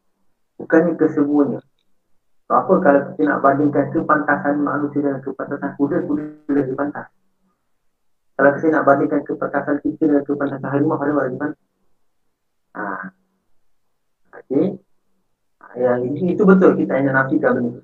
Bukannya 0.58 0.94
kesemuanya. 0.98 1.62
So, 2.44 2.52
apa 2.52 2.72
kalau 2.84 3.00
kita 3.08 3.22
nak 3.24 3.40
bandingkan 3.40 3.88
kepantasan 3.88 4.60
manusia 4.60 5.00
dengan 5.00 5.20
kepantasan 5.24 5.70
kuda, 5.80 5.96
kuda 6.04 6.22
lebih 6.52 6.76
pantas. 6.76 7.08
Kalau 8.36 8.50
kita 8.58 8.66
nak 8.68 8.84
bandingkan 8.84 9.22
kepantasan 9.24 9.76
kita 9.80 10.02
dengan 10.04 10.24
kepantasan 10.28 10.68
harimau, 10.68 11.00
harimau 11.00 11.24
lebih 11.24 11.40
pantas. 11.40 11.62
Ha. 12.76 12.84
Okay. 14.44 14.76
Ya, 15.74 15.98
itu, 15.98 16.36
itu 16.36 16.42
betul 16.44 16.76
kita 16.78 17.00
hanya 17.00 17.24
nafikan 17.24 17.58
benda 17.58 17.82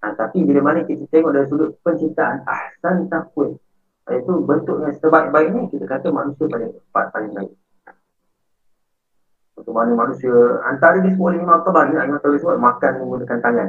Ha, 0.00 0.16
tapi 0.16 0.48
bila 0.48 0.64
mana 0.64 0.80
kita 0.88 1.04
tengok 1.12 1.36
dari 1.36 1.44
sudut 1.44 1.76
penciptaan 1.84 2.40
ahsan 2.48 3.12
takwim 3.12 3.60
Iaitu 4.08 4.32
bentuk 4.48 4.80
yang 4.80 4.96
sebaik-baik 4.96 5.48
ni 5.52 5.62
kita 5.68 5.84
kata 5.84 6.08
manusia 6.08 6.48
paling 6.48 6.72
cepat, 6.72 7.06
paling 7.12 7.32
baik. 7.36 7.52
Untuk 9.60 9.76
mana 9.76 9.92
manusia 9.92 10.32
antara 10.64 11.04
di 11.04 11.12
semua 11.12 11.36
lima 11.36 11.60
tabari 11.60 11.92
yang 11.92 12.16
tahu 12.24 12.40
sebut 12.40 12.56
makan 12.56 12.92
menggunakan 13.04 13.38
tangan. 13.44 13.68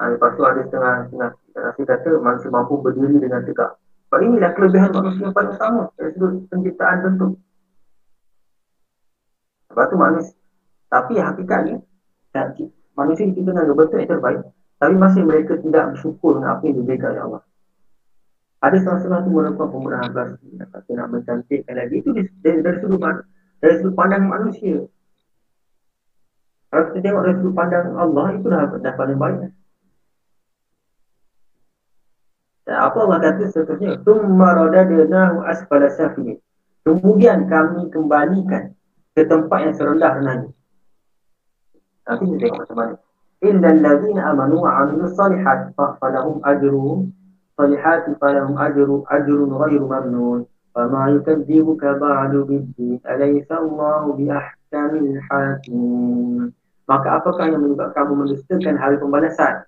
Ha, 0.00 0.02
lepas 0.16 0.32
tu 0.32 0.42
ada 0.48 0.64
setengah 0.64 0.94
setengah 1.12 1.30
nasi 1.60 1.82
kata 1.84 2.10
manusia 2.24 2.48
mampu 2.48 2.80
berdiri 2.80 3.20
dengan 3.20 3.44
tegak. 3.44 3.76
Sebab 4.08 4.18
inilah 4.24 4.50
kelebihan 4.56 4.88
manusia 4.96 5.28
yang 5.28 5.36
paling 5.36 5.52
utama 5.52 5.82
dari 6.00 6.10
sudut 6.16 6.32
penciptaan 6.48 6.96
bentuk. 7.04 7.32
Lepas 9.68 9.86
tu 9.92 9.96
manusia 10.00 10.36
tapi 10.88 11.12
hakikatnya 11.20 11.76
manusia 12.96 13.24
diciptakan 13.28 13.64
dengan 13.68 13.76
bentuk 13.76 13.98
yang 14.00 14.08
terbaik 14.08 14.40
tapi 14.80 14.94
masih 14.96 15.22
mereka 15.28 15.52
tidak 15.60 15.84
bersyukur 15.92 16.40
dengan 16.40 16.56
apa 16.56 16.62
yang 16.64 16.76
diberikan 16.80 17.08
oleh 17.12 17.22
Allah. 17.28 17.42
Ada 18.62 18.76
salah-salah 18.80 19.20
tu 19.26 19.30
melakukan 19.34 19.68
pembunuhan 19.74 20.08
belas 20.14 20.38
Kata 20.70 20.90
nak 20.94 21.10
mencantikkan 21.10 21.82
lagi 21.82 21.98
Itu 21.98 22.14
dari, 22.14 22.62
dari 22.62 22.78
sudut 22.78 23.02
dari 23.62 23.78
sudut 23.78 23.94
pandang 23.94 24.26
manusia. 24.26 24.82
Kalau 26.68 26.84
kita 26.90 26.98
tengok 26.98 27.22
dari 27.22 27.36
sudut 27.38 27.54
pandang 27.54 27.94
Allah, 27.94 28.26
itu 28.34 28.46
dah, 28.50 28.66
dah 28.66 28.94
paling 28.98 29.18
banyak. 29.22 29.52
Dan 32.66 32.76
apa 32.78 32.98
Allah 33.06 33.18
kata 33.22 33.46
seterusnya? 33.50 34.02
Tumma 34.02 34.54
roda 34.58 34.82
denang 34.86 35.46
asfala 35.46 35.90
syafi'i. 35.90 36.38
Kemudian 36.82 37.46
kami 37.46 37.90
kembalikan 37.94 38.74
ke 39.14 39.22
tempat 39.22 39.58
yang 39.70 39.74
serendah 39.78 40.18
nanti. 40.18 40.50
Tapi 42.02 42.22
kita 42.34 42.50
tengok 42.50 42.58
macam 42.66 42.76
mana. 42.78 42.94
Illa 43.42 43.68
alladhina 43.74 44.22
amanu 44.30 44.62
wa 44.62 44.70
amilu 44.82 45.06
salihat 45.10 45.74
fa'falahum 45.74 46.42
ajru 46.46 47.10
salihati 47.58 48.14
falahum 48.18 48.54
ajru 48.58 49.02
ajru 49.10 49.42
ghairu 49.46 49.86
mamnun. 49.86 50.40
فما 50.77 51.09
يكذبك 51.09 51.83
بعد 51.85 52.33
بالدين 52.35 52.99
أليس 53.09 53.51
الله 53.51 54.13
بأحكم 54.13 54.91
الحاكمين 54.95 56.53
Maka 56.87 57.19
apakah 57.19 57.51
yang 57.51 57.67
menyebabkan 57.67 58.07
kamu 58.07 58.13
mendustakan 58.15 58.79
hari 58.79 58.95
pembalasan? 58.95 59.67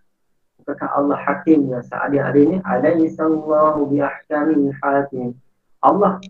Bukankah 0.64 0.88
Allah 0.96 1.20
hakim 1.20 1.68
yang 1.68 1.84
seadil 1.84 2.24
ini? 2.32 2.64
Alaihissallahu 2.64 3.92
biahkamil 3.92 4.72
hakim. 4.80 5.36
Allah 5.84 6.24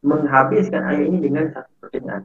menghabiskan 0.00 0.80
ayat 0.80 1.12
ini 1.12 1.28
dengan 1.28 1.52
satu 1.52 1.68
pertanyaan. 1.84 2.24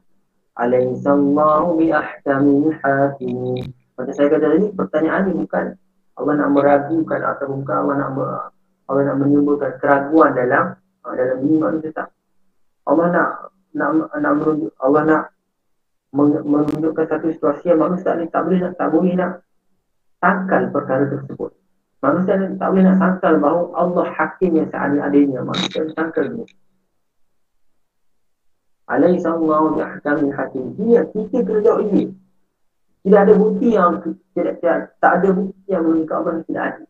Alaihissallahu 0.56 1.76
biahkamil 1.76 2.72
hakim. 2.80 3.76
Pada 4.00 4.12
saya 4.16 4.32
kata 4.32 4.64
ini, 4.64 4.72
pertanyaan 4.72 5.36
ini 5.36 5.44
bukan 5.44 5.76
Allah 6.16 6.34
nak 6.40 6.50
meragukan 6.56 7.20
atau 7.20 7.52
bukan 7.52 7.76
Allah 7.84 7.96
nak 8.00 8.10
Allah 8.88 9.02
nak 9.12 9.18
menimbulkan 9.20 9.76
keraguan 9.84 10.32
dalam 10.32 10.80
uh, 11.05 11.15
dalam 11.15 11.37
diri 11.45 11.57
manusia 11.57 11.91
tak. 11.93 12.09
Allah 12.89 13.07
nak 13.13 13.29
nak 13.77 13.91
nak 14.19 14.33
menunjuk, 14.41 14.73
Allah 14.83 15.03
nak 15.07 15.23
menunjukkan 16.11 17.07
satu 17.07 17.31
situasi 17.31 17.71
yang 17.71 17.81
manusia 17.87 18.19
ni 18.19 18.27
tak 18.27 18.43
boleh 18.43 18.59
nak 18.59 18.75
tak 18.75 18.89
boleh 18.91 19.15
nak 19.15 19.33
tangkal 20.19 20.63
perkara 20.75 21.07
tersebut. 21.07 21.51
Manusia 22.01 22.35
tak 22.57 22.69
boleh 22.73 22.85
nak 22.89 22.99
tangkal 22.99 23.35
bahawa 23.39 23.63
Allah 23.77 24.07
hakim 24.17 24.57
yang 24.57 24.69
seadil-adilnya. 24.73 25.41
Manusia 25.45 25.81
ni 25.85 25.93
tangkal 25.95 26.27
ni. 26.33 26.45
Alayhi 28.91 29.23
sallallahu 29.23 29.79
yahkami 29.79 30.35
hakim. 30.35 30.75
Dia 30.75 31.07
kita 31.15 31.47
kena 31.47 31.61
jawab 31.63 31.87
ini. 31.93 32.11
Tidak 33.01 33.21
ada 33.21 33.33
bukti 33.33 33.69
yang 33.73 34.03
tidak, 34.35 34.61
tidak, 34.61 34.79
tak 34.99 35.13
ada 35.23 35.29
bukti 35.33 35.69
yang 35.71 35.87
menunjukkan 35.87 36.17
Allah 36.21 36.35
tidak 36.45 36.65
adil. 36.69 36.89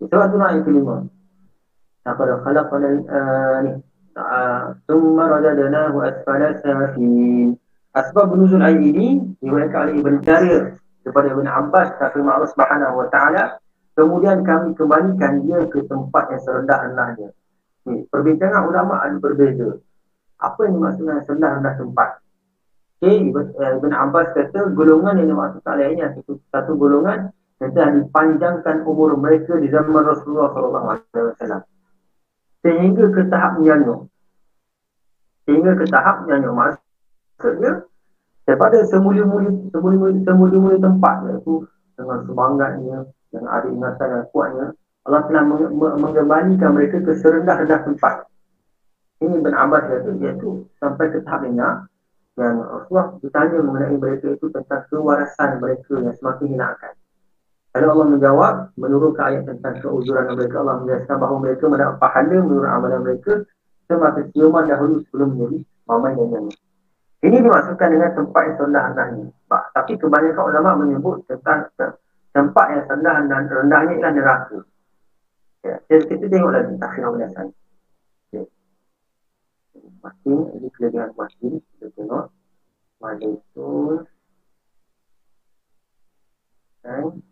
Sebab 0.00 0.24
tu 0.32 0.36
nak 0.40 0.50
yang 0.56 0.64
kelima. 0.64 0.96
Laqad 2.04 2.28
khalaqna 2.44 2.86
al-ani. 2.88 3.72
Thumma 4.88 5.24
radadnahu 5.28 6.00
asfala 6.00 6.56
safin. 6.64 7.56
Asbab 7.90 8.32
nuzul 8.38 8.62
ayat 8.62 8.80
ini 8.80 9.18
diwakilkan 9.42 9.82
oleh 9.82 9.94
Ibn 9.98 10.14
Jarir 10.22 10.62
kepada 11.02 11.26
Ibn 11.34 11.46
Abbas 11.46 11.98
kata 11.98 12.22
Allah 12.22 12.50
Subhanahu 12.54 13.02
wa 13.02 13.06
taala 13.10 13.58
kemudian 13.98 14.46
kami 14.46 14.78
kembalikan 14.78 15.42
dia 15.42 15.58
ke 15.66 15.82
tempat 15.90 16.30
yang 16.30 16.42
serendah-rendahnya. 16.46 17.28
Ni, 17.90 18.06
perbincangan 18.06 18.62
ulama 18.62 19.02
ada 19.02 19.18
berbeza. 19.18 19.82
Apa 20.38 20.70
yang 20.70 20.78
dimaksudkan 20.78 21.26
serendah-rendah 21.26 21.74
tempat? 21.82 22.08
Okay, 23.00 23.26
Ibn, 23.26 23.44
eh, 23.58 23.72
Ibn 23.80 23.92
Abbas 23.96 24.38
kata 24.38 24.70
golongan 24.76 25.18
yang 25.18 25.34
dimaksudkan 25.34 25.72
oleh 25.80 25.88
ini 25.90 26.02
satu, 26.14 26.32
satu 26.52 26.72
golongan 26.78 27.32
telah 27.58 27.92
dipanjangkan 27.92 28.86
umur 28.88 29.18
mereka 29.20 29.58
di 29.60 29.68
zaman 29.68 30.06
Rasulullah 30.06 30.48
SAW 30.54 31.79
sehingga 32.60 33.08
ke 33.12 33.22
tahap 33.32 33.60
menyanyi 33.60 34.08
sehingga 35.48 35.72
ke 35.76 35.84
tahap 35.88 36.24
menyanyi 36.24 36.50
maksudnya 36.52 37.72
daripada 38.44 38.82
semula-mula 38.88 39.50
semula-mula 40.24 40.76
tempat 40.78 41.16
iaitu 41.28 41.64
dengan 41.96 42.18
semangatnya 42.24 42.98
yang 43.30 43.46
ada 43.46 43.68
ingatan 43.68 44.08
yang 44.10 44.26
kuatnya 44.32 44.66
Allah 45.08 45.24
telah 45.32 45.42
mengembalikan 45.96 46.76
mereka 46.76 47.00
ke 47.00 47.16
serendah-rendah 47.24 47.88
tempat. 47.88 48.28
Ini 49.24 49.40
Ibn 49.40 49.54
Abbas 49.56 49.84
kata 49.88 50.12
iaitu 50.20 50.68
sampai 50.76 51.08
ke 51.08 51.24
tahap 51.24 51.48
ini 51.48 51.60
yang 52.40 52.56
Rasulullah 52.64 53.16
bertanya 53.20 53.58
mengenai 53.64 53.96
mereka 54.00 54.26
itu 54.32 54.46
tentang 54.48 54.84
kewarasan 54.88 55.60
mereka 55.60 55.92
yang 56.00 56.14
semakin 56.16 56.46
hinakan 56.56 56.92
Lalu 57.70 57.86
Allah 57.86 58.06
menjawab 58.10 58.54
menurunkan 58.74 59.24
ayat 59.30 59.42
tentang 59.46 59.78
keuzuran 59.78 60.26
mereka. 60.34 60.58
Allah 60.58 60.76
menjelaskan 60.82 61.16
bahawa 61.22 61.38
mereka 61.38 61.64
mendapat 61.70 61.96
pahala 62.02 62.36
menurut 62.42 62.66
amalan 62.66 63.00
mereka 63.06 63.32
semasa 63.86 64.26
siuman 64.34 64.66
dahulu 64.66 65.06
sebelum 65.06 65.28
menjadi 65.38 65.58
mamai 65.86 66.12
dan 66.18 66.26
nyanyi. 66.34 66.54
Ini 67.20 67.36
dimaksudkan 67.44 67.88
dengan 67.92 68.10
tempat 68.16 68.42
yang 68.42 68.56
rendah 68.58 68.82
rendahnya. 68.90 69.26
Tapi 69.46 69.92
kebanyakan 70.00 70.44
ulama 70.50 70.70
menyebut 70.82 71.22
tentang 71.30 71.68
tempat 72.34 72.66
yang 72.74 72.84
rendah 72.90 73.14
dan 73.28 73.42
rendahnya 73.46 73.94
ialah 74.02 74.12
neraka. 74.18 74.58
Ya, 75.60 75.76
kita 75.86 76.26
tengok 76.26 76.50
lagi 76.56 76.74
takhir 76.80 77.04
penjelasan. 77.04 77.46
Ya. 78.32 78.42
Makin, 80.00 80.38
ini 80.56 80.68
kelebihan 80.72 81.12
makin. 81.12 81.60
Kita 81.60 81.86
tengok. 81.94 82.32
Itu. 83.20 83.68
Okay. 86.80 87.29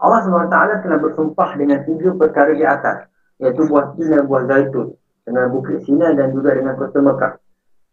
Allah 0.00 0.20
SWT 0.24 0.56
telah 0.84 0.98
bersumpah 0.98 1.50
dengan 1.60 1.84
tiga 1.84 2.16
perkara 2.16 2.56
di 2.56 2.64
atas 2.64 3.06
iaitu 3.40 3.68
buah 3.68 3.92
tin 3.96 4.08
dan 4.08 4.24
buah 4.24 4.48
zaitun 4.48 4.96
dengan 5.24 5.52
bukit 5.52 5.84
Sina 5.84 6.16
dan 6.16 6.32
juga 6.32 6.56
dengan 6.56 6.74
kota 6.76 6.98
Mekah 7.00 7.32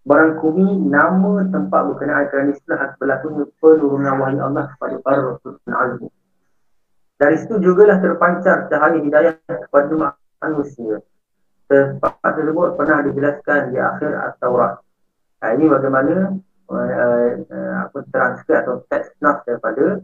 Barang 0.08 0.40
kumi 0.40 0.88
nama 0.88 1.44
tempat 1.52 1.82
berkenaan 1.84 2.32
kerana 2.32 2.56
istilah 2.56 2.96
berlakunya 2.96 3.44
penurunan 3.60 4.16
wahyu 4.24 4.40
Allah 4.40 4.72
kepada 4.72 4.96
para 5.04 5.20
Rasul 5.36 5.60
Azmi. 5.68 6.08
Dari 7.20 7.36
situ 7.44 7.60
jugalah 7.60 8.00
terpancar 8.00 8.72
cahaya 8.72 9.04
hidayah 9.04 9.36
kepada 9.44 10.16
manusia. 10.40 11.04
Tempat 11.68 12.24
tersebut 12.24 12.80
pernah 12.80 13.04
dijelaskan 13.04 13.76
di 13.76 13.78
akhir 13.84 14.12
At-Taurat. 14.16 14.80
Ini 15.44 15.66
bagaimana 15.68 16.40
uh, 16.72 17.30
uh, 17.44 17.74
apa 17.84 18.00
transkrip 18.08 18.64
atau 18.64 18.88
teks 18.88 19.12
nas 19.20 19.44
daripada 19.44 20.00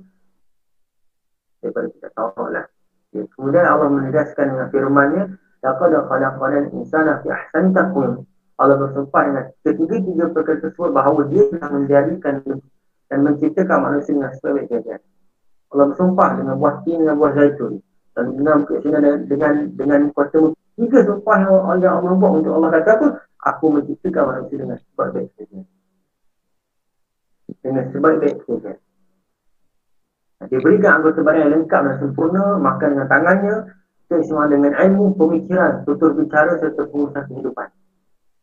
daripada 1.64 1.88
kita 1.96 2.08
tahu 2.12 2.52
lah. 2.52 2.68
Ya, 3.16 3.24
kemudian 3.38 3.66
Allah 3.66 3.88
menegaskan 3.88 4.46
dengan 4.52 4.68
firman-Nya, 4.74 5.24
"Laqad 5.64 5.94
khalaqnal 5.96 6.68
insana 6.76 7.24
fi 7.24 7.32
ahsani 7.32 7.72
taqwim." 7.72 8.28
Allah 8.62 8.78
bersumpah 8.78 9.22
dengan 9.26 9.46
ketiga-tiga 9.66 10.26
perkara 10.30 10.62
tersebut 10.62 10.90
bahawa 10.94 11.26
dia 11.32 11.50
telah 11.50 11.70
menjadikan 11.74 12.36
dan 13.10 13.20
menciptakan 13.26 13.78
manusia 13.82 14.14
dengan 14.14 14.32
sebaik 14.38 14.70
baiknya. 14.70 14.98
Allah 15.74 15.86
bersumpah 15.90 16.30
dengan 16.38 16.56
buah 16.62 16.76
tin 16.86 17.02
dengan 17.02 17.16
buah 17.18 17.34
zaitun 17.34 17.74
dan 18.14 18.26
dengan 18.38 18.58
dengan 18.70 19.04
dengan, 19.26 19.54
dengan 19.74 20.02
kuasa 20.14 20.54
tiga 20.78 21.00
sumpah 21.02 21.38
yang 21.42 21.54
Allah, 21.66 21.92
Allah 21.98 22.14
buat 22.14 22.32
untuk 22.42 22.54
Allah 22.54 22.70
kata 22.78 22.90
apa? 22.94 23.08
Aku 23.54 23.66
menciptakan 23.74 24.24
manusia 24.30 24.56
dengan 24.62 24.78
sebaik 24.78 25.12
baiknya. 25.18 25.64
Dengan 27.62 27.84
sebaik 27.90 28.18
baiknya. 28.22 28.74
Dia 30.50 30.60
berikan 30.60 31.00
anggota 31.00 31.20
badan 31.22 31.48
yang 31.48 31.52
lengkap 31.62 31.82
dan 31.86 31.96
sempurna, 32.02 32.58
makan 32.60 32.88
dengan 32.98 33.08
tangannya, 33.12 33.56
semua 34.22 34.46
dengan 34.46 34.78
ilmu, 34.78 35.18
pemikiran, 35.18 35.82
tutur 35.90 36.14
bicara 36.14 36.62
serta 36.62 36.86
pengurusan 36.86 37.26
kehidupan. 37.26 37.68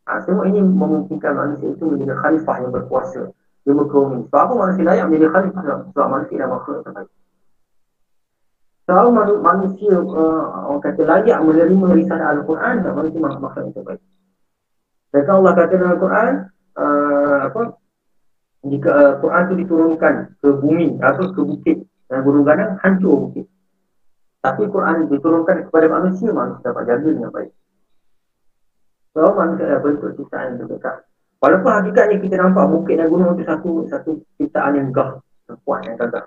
Ha, 0.08 0.18
semua 0.26 0.50
ini 0.50 0.58
memungkinkan 0.58 1.32
manusia 1.36 1.70
itu 1.70 1.84
menjadi 1.86 2.18
khalifah 2.18 2.56
yang 2.66 2.72
berkuasa 2.74 3.30
di 3.62 3.70
muka 3.70 3.94
bumi. 3.94 4.26
Sebab 4.26 4.40
apa 4.42 4.54
manusia 4.58 4.82
layak 4.82 5.06
menjadi 5.06 5.28
khalifah 5.30 5.62
sebab 5.94 6.06
manusia 6.10 6.34
adalah 6.40 6.50
makhluk 6.58 6.78
terbaik. 6.82 7.10
Sebab 8.88 9.06
manusia 9.38 9.94
uh, 9.94 10.44
orang 10.66 10.82
kata 10.82 11.02
layak 11.06 11.38
menerima 11.46 11.86
risalah 11.94 12.26
Al-Quran 12.34 12.74
dan 12.82 12.92
manusia 12.96 13.20
makhluk 13.22 13.62
yang 13.62 13.74
terbaik. 13.76 14.02
Dan 15.10 15.22
Allah 15.30 15.52
kata 15.54 15.72
dalam 15.78 15.92
Al-Quran, 15.94 16.32
uh, 16.74 17.38
apa? 17.46 17.62
Jika 18.60 18.90
uh, 18.92 19.12
Quran 19.22 19.42
itu 19.46 19.54
diturunkan 19.64 20.14
ke 20.42 20.48
bumi 20.58 20.88
atau 21.00 21.32
ke 21.32 21.40
bukit 21.40 21.78
dan 22.10 22.26
gunung 22.26 22.42
gadang, 22.42 22.74
hancur 22.82 23.30
bukit. 23.30 23.46
Tapi 24.42 24.66
Quran 24.66 25.06
diturunkan 25.06 25.70
kepada 25.70 25.86
manusia, 25.86 26.34
manusia 26.34 26.74
dapat 26.74 26.90
jaga 26.90 27.06
dengan 27.06 27.30
baik. 27.30 27.54
So, 29.14 29.30
manusia 29.38 29.70
adalah 29.70 29.82
bentuk 29.86 30.10
ciptaan 30.18 30.58
yang 30.58 30.66
terdekat. 30.66 31.06
Walaupun 31.40 31.70
hakikatnya 31.72 32.16
kita 32.20 32.36
nampak 32.36 32.66
bukit 32.68 32.98
dan 32.98 33.08
gunung 33.08 33.38
itu 33.38 33.46
satu 33.46 33.70
satu 33.88 34.10
ciptaan 34.36 34.76
yang 34.76 34.88
gah, 34.90 35.22
yang 35.48 35.58
kuat, 35.64 35.80
yang 35.86 35.96
gagah. 35.96 36.26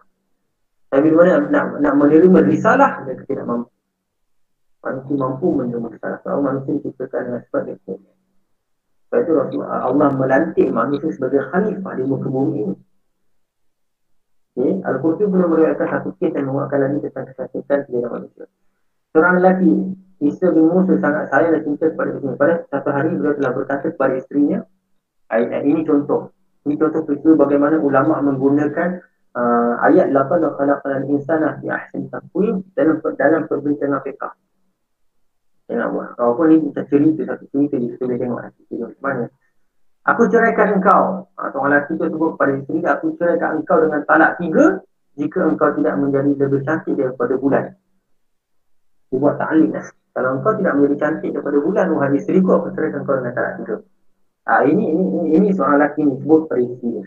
Tapi 0.90 1.10
mana 1.10 1.50
nak, 1.50 1.66
nak 1.82 1.94
menerima 2.00 2.40
risalah, 2.48 3.02
dia 3.04 3.18
tidak 3.26 3.46
mampu. 3.46 3.70
Manusia 4.82 5.16
mampu 5.20 5.48
menerima 5.54 5.88
risalah. 5.90 6.18
Sebab 6.22 6.40
manusia 6.42 6.72
diciptakan 6.80 7.22
dengan 7.28 7.42
sebab 7.50 7.62
dia 7.66 7.76
Sebab 9.10 9.20
itu 9.22 9.34
Allah 9.66 10.10
melantik 10.14 10.68
manusia 10.70 11.10
sebagai 11.14 11.46
khalifah 11.50 11.94
di 11.98 12.04
muka 12.06 12.30
bumi 12.30 12.58
ini. 12.72 12.76
Okay. 14.54 14.86
Al-Qurtubi 14.86 15.34
belum 15.34 15.50
meriwayatkan 15.50 15.88
satu 15.90 16.14
kes 16.22 16.38
yang 16.38 16.46
menguatkan 16.54 16.78
lagi 16.86 16.98
tentang 17.10 17.26
kesakitan 17.34 17.80
sejarah 17.90 18.10
manusia. 18.14 18.46
Seorang 19.10 19.34
lelaki 19.42 19.74
Isa 20.22 20.48
bin 20.54 20.70
Musa 20.70 20.94
sangat 21.02 21.34
sayang 21.34 21.58
dan 21.58 21.62
cinta 21.66 21.86
kepada 21.90 22.10
istrinya. 22.14 22.38
Pada 22.38 22.54
satu 22.70 22.90
hari 22.94 23.10
beliau 23.18 23.34
telah 23.34 23.52
berkata 23.52 23.86
kepada 23.90 24.14
istrinya, 24.22 24.62
ayat 25.34 25.66
ini 25.66 25.82
contoh. 25.82 26.30
Ini 26.70 26.78
contoh 26.78 27.02
peristiwa 27.02 27.34
bagaimana 27.44 27.82
ulama 27.82 28.22
menggunakan 28.22 29.02
uh, 29.36 29.74
ayat 29.84 30.14
8 30.14 30.22
dan 30.46 30.52
khalaqal 30.56 31.02
insana 31.10 31.58
fi 31.60 31.66
ahsani 31.74 32.08
taqwim 32.14 32.62
dalam 32.78 33.02
dalam 33.18 33.42
perbincangan 33.50 34.00
fiqh. 34.06 34.32
Tengok 35.66 35.90
buat. 35.92 36.10
Walaupun 36.22 36.46
ini 36.54 36.58
kita 36.72 36.82
cerita 36.88 37.22
satu 37.26 37.46
cerita 37.50 37.76
di 37.82 37.88
kita 37.90 38.06
boleh 38.06 38.18
tengok 38.22 38.92
mana. 39.02 39.26
Aku 40.04 40.28
ceraikan 40.28 40.84
engkau. 40.84 41.32
Ha, 41.40 41.48
seorang 41.56 41.72
lelaki 41.72 41.96
itu 41.96 42.12
sebut 42.12 42.36
kepada 42.36 42.52
isteri, 42.60 42.80
aku 42.84 43.06
ceraikan 43.16 43.64
engkau 43.64 43.80
dengan 43.80 44.04
talak 44.04 44.36
tiga 44.36 44.84
jika 45.16 45.40
engkau 45.48 45.72
tidak 45.80 45.96
menjadi 45.96 46.32
lebih 46.44 46.60
cantik 46.68 46.94
daripada 47.00 47.40
bulan. 47.40 47.72
Dia 49.08 49.18
buat 49.22 49.40
ta'lim 49.40 49.72
lah. 49.72 49.88
Kalau 50.12 50.30
engkau 50.36 50.52
tidak 50.60 50.74
menjadi 50.76 50.96
cantik 51.00 51.30
daripada 51.32 51.58
bulan, 51.64 51.86
wahai 51.96 52.20
isteri 52.20 52.44
kau, 52.44 52.60
aku 52.60 52.76
ceraikan 52.76 53.08
kau 53.08 53.16
dengan 53.16 53.32
talak 53.32 53.54
tiga. 53.64 53.76
Ha, 54.44 54.68
ini, 54.68 54.84
ini, 54.92 55.04
ini, 55.08 55.30
ini 55.40 55.48
seorang 55.56 55.80
lelaki 55.80 56.04
ini 56.04 56.14
sebut 56.20 56.42
pada 56.52 56.60
isteri 56.60 56.90
dia. 57.00 57.06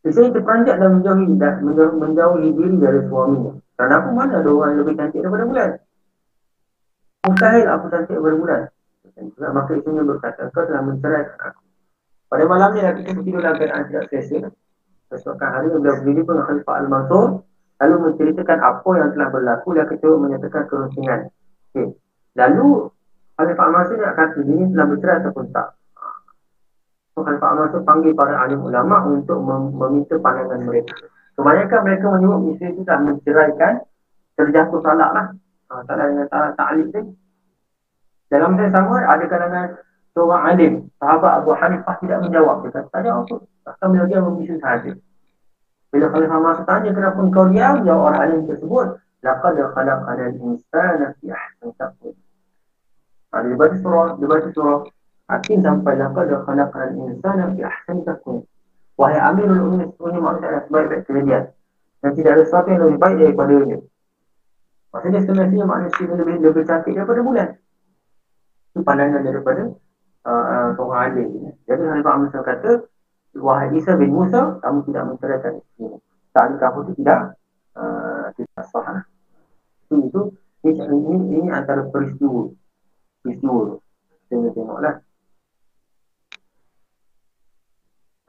Isteri 0.00 0.28
terpanjat 0.30 0.76
dan 0.78 0.90
menjauhi, 0.94 1.26
dan 1.42 1.54
menjauhi, 1.66 1.96
menjauhi 1.98 2.48
diri 2.54 2.76
dari 2.78 3.00
suaminya. 3.10 3.52
Kerana 3.74 3.94
aku 3.98 4.08
mana 4.14 4.32
ada 4.38 4.48
orang 4.48 4.78
yang 4.78 4.80
lebih 4.86 4.94
cantik 4.94 5.20
daripada 5.26 5.44
bulan? 5.44 5.70
Mustahil 7.26 7.66
aku 7.66 7.84
cantik 7.90 8.14
daripada 8.14 8.36
bulan. 8.38 8.60
Maka 9.50 9.70
isteri 9.74 10.00
berkata, 10.06 10.42
kau 10.54 10.62
telah 10.64 10.82
menceraikan 10.86 11.40
aku. 11.50 11.62
Pada 12.30 12.46
malam 12.46 12.70
ni 12.78 12.78
lelaki 12.78 13.10
itu 13.10 13.20
tidur 13.26 13.42
dalam 13.42 13.58
keadaan 13.58 13.90
tidak 13.90 14.06
selesa. 14.06 14.48
Sesuatu 15.10 15.42
hari 15.42 15.66
beliau 15.66 15.98
berdiri 15.98 16.22
pun 16.22 16.38
Khalifah 16.38 16.74
Al-Mansur 16.86 17.42
lalu 17.82 17.96
menceritakan 18.06 18.58
apa 18.62 18.90
yang 18.94 19.08
telah 19.18 19.28
berlaku 19.34 19.68
dan 19.74 19.90
ketua 19.90 20.14
menyatakan 20.14 20.62
kerusingan. 20.70 21.20
Okay. 21.74 21.90
Lalu 22.38 22.86
Khalifah 23.34 23.64
Al-Mansur 23.66 23.98
nak 23.98 24.14
kata 24.14 24.38
ini 24.46 24.70
telah 24.70 24.86
bercerai 24.86 25.18
ataupun 25.26 25.44
tak. 25.50 25.68
So, 27.18 27.26
Khalifah 27.26 27.48
Al-Mansur 27.50 27.82
panggil 27.82 28.14
para 28.14 28.38
alim 28.38 28.62
ulama 28.62 29.02
untuk 29.10 29.42
mem 29.42 29.74
meminta 29.74 30.14
pandangan 30.22 30.62
mereka. 30.62 30.94
Kebanyakan 31.34 31.80
mereka 31.82 32.06
menyebut 32.14 32.38
isteri 32.54 32.70
itu 32.78 32.82
telah 32.86 33.00
menceraikan 33.10 33.72
terjatuh 34.38 34.78
talak 34.86 35.10
lah. 35.10 35.26
Ha, 35.66 35.82
talak 35.82 36.06
dengan 36.14 36.26
talak 36.30 36.54
ta'alib 36.54 36.86
ni. 36.94 37.02
Dalam 38.30 38.54
saya 38.54 38.70
sama 38.70 39.02
ada 39.02 39.24
kalangan 39.26 39.68
seorang 40.14 40.42
alim, 40.46 40.72
sahabat 40.98 41.32
Abu 41.42 41.50
Hanifah 41.54 41.94
tidak 42.02 42.18
menjawab. 42.26 42.56
Dia 42.66 42.70
kata, 42.74 42.88
tak 42.90 43.00
ada 43.06 43.10
apa. 43.22 43.36
Takkan 43.66 43.86
beliau 43.92 44.06
dia 44.08 44.20
membisu 44.20 44.54
sahaja. 44.58 44.92
Bila 45.90 46.06
Khalifah 46.06 46.36
Al-Mansur 46.38 46.64
tanya 46.70 46.90
kenapa 46.94 47.18
engkau 47.18 47.44
diam, 47.50 47.74
jawab 47.82 48.02
orang 48.14 48.20
alim 48.22 48.40
tersebut, 48.46 48.86
laqad 49.26 49.56
khalaqana 49.58 50.22
al-insana 50.30 51.06
fi 51.18 51.26
ahsani 51.34 51.72
taqwim. 51.74 52.14
Ha, 53.30 53.34
dia 53.42 53.54
baca 53.58 53.76
surah, 53.78 54.08
dia 54.18 54.26
baca 54.26 54.48
surah 54.54 54.78
Hakim 55.30 55.58
sampai 55.62 55.94
laqad 55.98 56.30
khalaqana 56.30 56.70
al-insana 56.70 57.44
fi 57.54 57.60
ahsani 57.66 58.02
taqwim. 58.06 58.46
Wahai 58.94 59.18
Amirul 59.18 59.60
Ummah, 59.66 59.88
sebenarnya 59.96 60.20
manusia 60.20 60.46
adalah 60.46 60.64
sebaik-baik 60.68 61.02
kejadian. 61.08 61.44
Dan 62.00 62.10
tidak 62.16 62.30
ada 62.32 62.42
sesuatu 62.44 62.68
yang 62.68 62.80
lebih 62.84 62.98
baik 63.00 63.16
daripada 63.16 63.54
dia. 63.64 63.78
Maksudnya 64.90 65.20
sebenarnya 65.22 65.64
manusia 65.64 66.04
lebih, 66.06 66.36
lebih 66.42 66.62
cantik 66.66 66.92
daripada 66.94 67.20
bulan. 67.22 67.48
Itu 68.70 68.80
pandangan 68.86 69.22
daripada 69.26 69.62
uh, 70.26 70.30
uh, 70.30 70.68
seorang 70.76 71.00
alim. 71.14 71.28
Jadi 71.64 71.82
Khalifah 71.84 72.12
Al-Mansur 72.16 72.42
kata, 72.44 72.72
Wahai 73.38 73.70
Isa 73.78 73.94
bin 73.94 74.10
Musa, 74.10 74.58
kamu 74.58 74.78
tidak 74.90 75.04
menceraikan 75.06 75.52
isteri. 75.62 75.98
Tak 76.34 76.58
kamu 76.58 76.78
itu 76.82 76.92
tidak 77.02 77.20
uh, 77.78 78.26
tidak 78.34 78.62
sah. 78.70 79.06
Itu, 79.90 80.34
ini, 80.66 80.82
ini, 80.82 81.14
ini 81.38 81.48
antara 81.50 81.86
peristiwa. 81.86 82.50
Peristiwa. 83.22 83.78
Kita 84.26 84.50
tengoklah. 84.54 84.96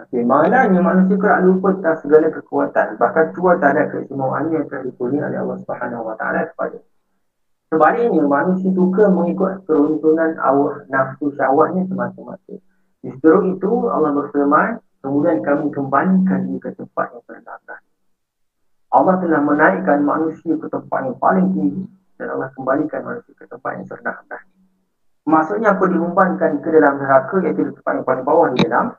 Okay, 0.01 0.25
malangnya 0.25 0.81
manusia 0.81 1.13
kerap 1.13 1.45
lupa 1.45 1.77
tentang 1.77 1.97
segala 2.01 2.27
kekuatan. 2.33 2.97
Bahkan 2.97 3.25
cuba 3.37 3.61
tak 3.61 3.77
ada 3.77 3.83
keistimewaan 3.93 4.49
yang 4.49 4.65
telah 4.65 4.81
dikurni 4.89 5.21
oleh 5.21 5.37
Allah 5.37 5.57
Subhanahu 5.61 6.09
Wa 6.09 6.15
Taala 6.17 6.49
kepada. 6.49 6.81
Sebaliknya, 7.71 8.27
manusia 8.27 8.67
suka 8.75 9.07
mengikut 9.07 9.63
keruntunan 9.63 10.35
awak 10.43 10.91
nafsu 10.91 11.31
syahwatnya 11.39 11.87
semata-mata. 11.87 12.59
Justru 12.99 13.55
itu, 13.55 13.71
Allah 13.87 14.11
berfirman, 14.11 14.83
kemudian 14.99 15.39
kami 15.39 15.71
kembalikan 15.71 16.51
ke 16.59 16.69
tempat 16.75 17.15
yang 17.15 17.23
terendah. 17.25 17.79
Allah 18.91 19.15
telah 19.23 19.39
menaikkan 19.39 20.03
manusia 20.03 20.59
ke 20.59 20.67
tempat 20.67 20.99
yang 21.07 21.15
paling 21.15 21.47
tinggi 21.55 21.83
dan 22.19 22.27
Allah 22.35 22.51
kembalikan 22.51 23.01
manusia 23.07 23.31
ke 23.39 23.47
tempat 23.47 23.79
yang 23.79 23.87
terendah. 23.87 24.41
Maksudnya 25.23 25.71
apa 25.71 25.85
diumpankan 25.87 26.51
ke 26.59 26.69
dalam 26.75 26.99
neraka 26.99 27.39
iaitu 27.39 27.71
di 27.71 27.73
tempat 27.79 27.93
yang 27.97 28.05
paling 28.05 28.25
bawah 28.27 28.47
di 28.51 28.67
dalam 28.67 28.91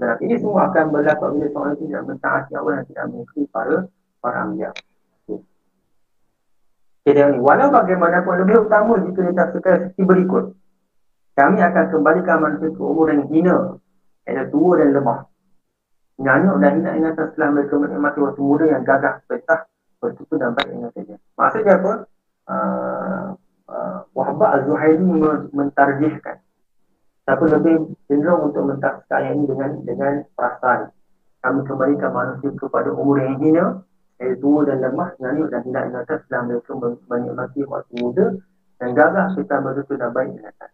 neraka. 0.00 0.20
Ini 0.24 0.34
semua 0.40 0.72
akan 0.72 0.84
berlaku 0.96 1.24
bila 1.36 1.46
seorang 1.52 1.76
tidak 1.76 2.02
mentaati 2.08 2.52
Allah 2.56 2.72
dan 2.80 2.84
tidak 2.88 3.04
mengikuti 3.12 3.42
para 3.52 3.76
para 4.24 4.36
ambiya. 4.48 4.70
Jadi 7.04 7.20
ini, 7.20 7.36
walau 7.36 7.68
bagaimanapun 7.68 8.34
lebih 8.40 8.64
utama 8.64 8.96
jika 9.04 9.28
sekarang 9.28 9.92
seperti 9.92 10.02
berikut. 10.08 10.44
Kami 11.36 11.60
akan 11.60 11.84
kembalikan 11.92 12.38
manusia 12.40 12.72
ke 12.72 12.80
umur 12.80 13.12
yang 13.12 13.28
hina, 13.28 13.76
iaitu 14.24 14.48
tua 14.54 14.80
dan 14.80 14.96
lemah. 14.96 15.20
Nyanyuk 16.16 16.56
dan 16.62 16.72
hina 16.80 16.90
ingatan 16.96 17.26
setelah 17.34 17.48
mereka 17.52 17.74
menikmati 17.76 18.18
waktu 18.24 18.40
muda 18.40 18.64
yang 18.70 18.82
gagah, 18.86 19.20
petah, 19.28 19.66
bertutur 20.00 20.36
dan 20.40 20.56
baik 20.56 20.68
dengan 20.72 20.90
saja. 20.94 21.16
Maksudnya 21.36 21.74
apa? 21.76 21.92
Uh, 22.44 23.26
uh, 23.68 23.98
Wahbah 24.12 24.60
Az-Zuhairi 24.60 25.00
mentarjihkan 25.56 26.44
Tapi 27.24 27.44
lebih 27.48 27.96
cenderung 28.04 28.52
untuk 28.52 28.68
mentafsirkan 28.68 29.32
ini 29.32 29.48
dengan 29.48 29.70
dengan 29.80 30.12
perasaan. 30.36 30.92
Kami 31.40 31.60
kembalikan 31.64 32.12
manusia 32.12 32.52
kepada 32.52 32.92
umur 32.92 33.20
yang 33.20 33.40
hina, 33.40 33.64
iaitu 34.24 34.40
tua 34.40 34.64
dan 34.64 34.80
lemah, 34.80 35.12
nyanyuk 35.20 35.48
dan 35.52 35.60
tidak 35.68 35.82
ingatan 35.92 36.16
setelah 36.24 36.42
mereka 36.48 36.72
menikmati 37.08 37.60
waktu 37.68 37.94
muda 38.00 38.26
dan 38.80 38.88
gagah 38.96 39.26
kita 39.36 39.54
berdosa 39.60 39.94
dan 40.00 40.10
baik 40.10 40.28
ingatan. 40.32 40.70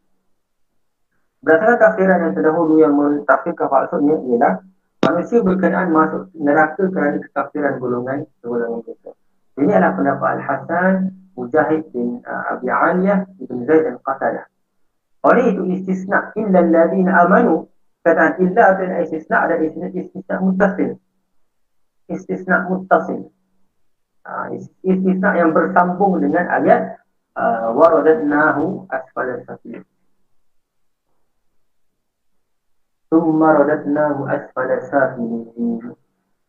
Berdasarkan 1.40 1.78
tafsiran 1.80 2.18
yang 2.20 2.34
terdahulu 2.36 2.74
yang 2.78 2.94
mentafsirkan 2.94 3.68
maksudnya 3.72 4.16
ialah 4.28 4.54
manusia 5.00 5.38
berkenaan 5.40 5.88
masuk 5.88 6.22
neraka 6.36 6.84
kerana 6.92 7.16
ketafsiran 7.24 7.80
golongan 7.80 8.28
golongan 8.44 8.84
kita. 8.84 9.10
Ini 9.56 9.72
adalah 9.76 9.92
pendapat 9.96 10.28
Al-Hasan, 10.36 10.94
Mujahid 11.36 11.88
bin 11.96 12.20
uh, 12.28 12.52
Abi 12.52 12.68
Aliyah, 12.68 13.24
Ibn 13.40 13.56
Zaid 13.64 13.82
dan 13.88 13.96
Qatadah. 14.04 14.46
Oleh 15.24 15.52
itu 15.52 15.62
istisna 15.68 16.32
illa 16.36 16.60
alladhina 16.60 17.12
amanu 17.24 17.68
kata 18.04 18.40
illa 18.40 18.76
dan 18.76 19.00
istisna 19.04 19.48
ada 19.48 19.56
istisna 19.60 20.36
muttasil. 20.40 20.96
Istisna 22.08 22.68
muttasil. 22.68 23.32
Uh, 24.20 24.52
istisna 24.84 25.32
yang 25.32 25.56
bersambung 25.56 26.20
dengan 26.20 26.44
ayat 26.52 27.00
uh, 27.34 27.72
waradnahu 27.72 28.84
asfala 28.92 29.40
safil. 29.48 29.80
Thumma 33.08 33.56
radatnahu 33.64 34.28
asfala 34.28 34.76
safil. 34.92 35.96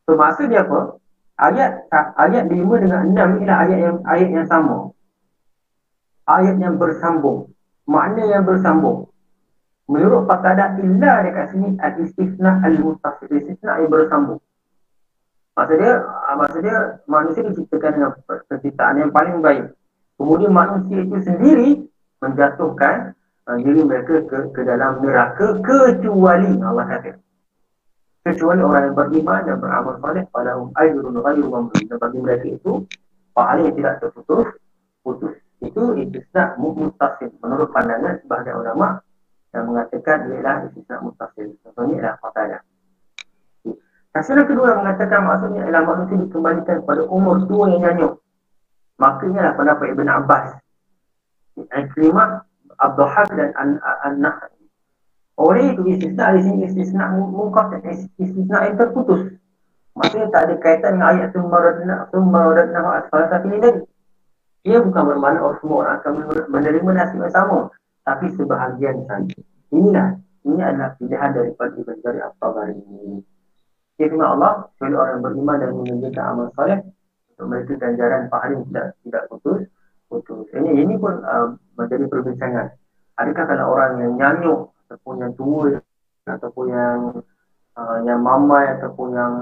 So 0.03 0.19
maksud 0.19 0.51
dia 0.51 0.67
apa? 0.67 0.99
Ayat 1.41 1.89
ayat 2.19 2.45
5 2.51 2.83
dengan 2.83 3.01
6 3.07 3.41
ialah 3.41 3.57
ayat 3.65 3.79
yang 3.79 3.97
ayat 4.05 4.29
yang 4.29 4.47
sama. 4.51 4.91
Ayat 6.27 6.59
yang 6.59 6.75
bersambung 6.75 7.51
makna 7.91 8.23
yang 8.29 8.43
bersambung. 8.47 9.11
Menurut 9.91 10.23
Fatadah 10.23 10.79
illa 10.79 11.19
dekat 11.27 11.51
sini 11.51 11.75
al-istifna 11.75 12.63
al-mustafid. 12.63 13.27
Istifna 13.27 13.83
yang 13.83 13.91
bersambung. 13.91 14.39
Maksudnya, 15.51 15.93
ah, 16.25 16.35
maksudnya 16.39 16.75
manusia 17.11 17.43
diciptakan 17.43 17.91
dengan 17.99 18.11
penciptaan 18.47 18.95
yang 19.03 19.11
paling 19.11 19.43
baik. 19.43 19.75
Kemudian 20.15 20.51
manusia 20.55 20.97
itu 21.03 21.17
sendiri 21.27 21.69
menjatuhkan 22.21 23.17
uh, 23.49 23.57
diri 23.57 23.81
mereka 23.81 24.21
ke, 24.29 24.37
ke 24.53 24.61
dalam 24.63 25.01
neraka 25.01 25.57
kecuali 25.59 26.55
Allah 26.61 26.85
kata. 26.87 27.11
Kecuali 28.21 28.61
orang 28.61 28.93
yang 28.93 28.95
beriman 28.95 29.41
dan 29.49 29.57
beramal 29.57 29.97
soleh 29.97 30.23
pada 30.29 30.53
ajrun 30.77 31.17
ghairu 31.19 31.45
mamnun. 31.49 31.83
Dan 31.89 31.97
bagi 31.97 32.19
mereka 32.21 32.47
itu 32.47 32.85
pahala 33.33 33.65
yang 33.65 33.75
tidak 33.75 33.95
terputus 33.97 34.47
putus 35.01 35.33
itu 35.61 35.83
istisna 35.97 36.57
mutasil 36.57 37.29
menurut 37.41 37.69
pandangan 37.73 38.17
sebahagian 38.21 38.57
ulama 38.61 39.01
yang 39.53 39.65
mengatakan 39.69 40.29
ialah 40.29 40.65
istisna 40.69 41.01
mutasil 41.01 41.47
contohnya 41.65 41.95
ialah 42.01 42.15
fataya 42.21 42.57
Tafsiran 44.11 44.43
kedua 44.43 44.75
yang 44.75 44.79
mengatakan 44.83 45.23
maksudnya 45.23 45.63
ialah 45.71 45.83
manusia 45.87 46.19
dikembalikan 46.19 46.83
pada 46.83 47.07
umur 47.07 47.47
tua 47.47 47.71
yang 47.71 47.79
nyanyuk. 47.79 48.19
Makanya 48.99 49.39
lah 49.39 49.53
pendapat 49.55 49.87
Ibn 49.95 50.07
Abbas. 50.11 50.45
Ikrimah, 51.55 52.43
Abdu'hab 52.75 53.31
dan 53.39 53.55
An-Nah. 53.55 54.51
Oleh 55.39 55.73
itu 55.73 55.87
istisna 55.87 56.35
di 56.35 56.43
sini 56.43 56.67
istisna 56.67 57.07
mungkaf 57.15 57.71
dan 57.71 57.87
istisna 58.19 58.67
yang 58.67 58.75
terputus. 58.75 59.31
Maksudnya 59.95 60.27
tak 60.27 60.41
ada 60.47 60.55
kaitan 60.59 60.99
dengan 60.99 61.07
ayat 61.15 61.29
summa 61.31 62.51
radna 62.51 62.79
asfal 62.99 63.23
tapi 63.31 63.47
ini 63.47 63.59
tadi. 63.63 63.81
Ia 64.61 64.77
bukan 64.77 65.03
bermakna 65.07 65.41
orang 65.41 65.57
semua 65.63 65.77
orang 65.81 65.95
akan 66.03 66.13
menerima 66.51 66.89
nasib 66.93 67.17
yang 67.17 67.33
sama. 67.33 67.71
Tapi 68.05 68.29
sebahagian 68.37 69.07
saja. 69.07 69.39
Inilah. 69.73 70.19
Ini 70.41 70.61
adalah 70.61 70.97
pilihan 70.97 71.31
daripada 71.37 71.73
Ibn 71.77 71.97
Jari 72.01 72.19
Al-Tabari 72.21 72.73
ini. 72.73 73.21
Firman 73.95 74.27
Allah, 74.37 74.71
bila 74.79 75.07
orang 75.07 75.19
beriman 75.23 75.57
dan 75.59 75.69
mengerjakan 75.75 76.23
amal 76.35 76.47
soleh, 76.55 76.79
untuk 77.33 77.45
mereka 77.49 77.73
ganjaran 77.79 78.29
pahala 78.29 78.53
yang 78.53 78.65
tidak, 78.69 78.87
tidak 79.01 79.23
putus, 79.31 79.61
putus. 80.05 80.45
Ini, 80.53 80.69
ini 80.85 80.93
pun 80.99 81.23
uh, 81.25 81.57
menjadi 81.79 82.05
perbincangan. 82.05 82.67
Adakah 83.17 83.45
kalau 83.49 83.65
orang 83.73 83.91
yang 84.01 84.13
nyanyuk, 84.17 84.71
ataupun 84.87 85.15
yang 85.23 85.33
tua, 85.39 85.79
ataupun 86.27 86.65
yang 86.69 86.97
uh, 87.79 87.97
yang 88.05 88.19
mamai, 88.19 88.77
ataupun 88.77 89.07
yang 89.15 89.33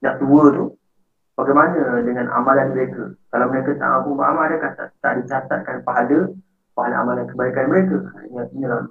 dah 0.00 0.14
tua 0.22 0.44
tu, 0.54 0.64
bagaimana 1.34 2.00
dengan 2.06 2.30
amalan 2.30 2.70
mereka? 2.72 3.12
Kalau 3.28 3.46
mereka 3.50 3.74
tak 3.76 3.88
mampu 3.90 4.10
beramal, 4.14 4.46
adakah 4.46 4.70
tak, 4.78 4.88
tak 5.02 5.12
dicatatkan 5.22 5.76
pahala 5.82 6.30
pahala 6.74 6.94
amalan 7.02 7.26
kebaikan 7.26 7.66
mereka? 7.70 7.96
Ini 8.30 8.42
inilah. 8.54 8.82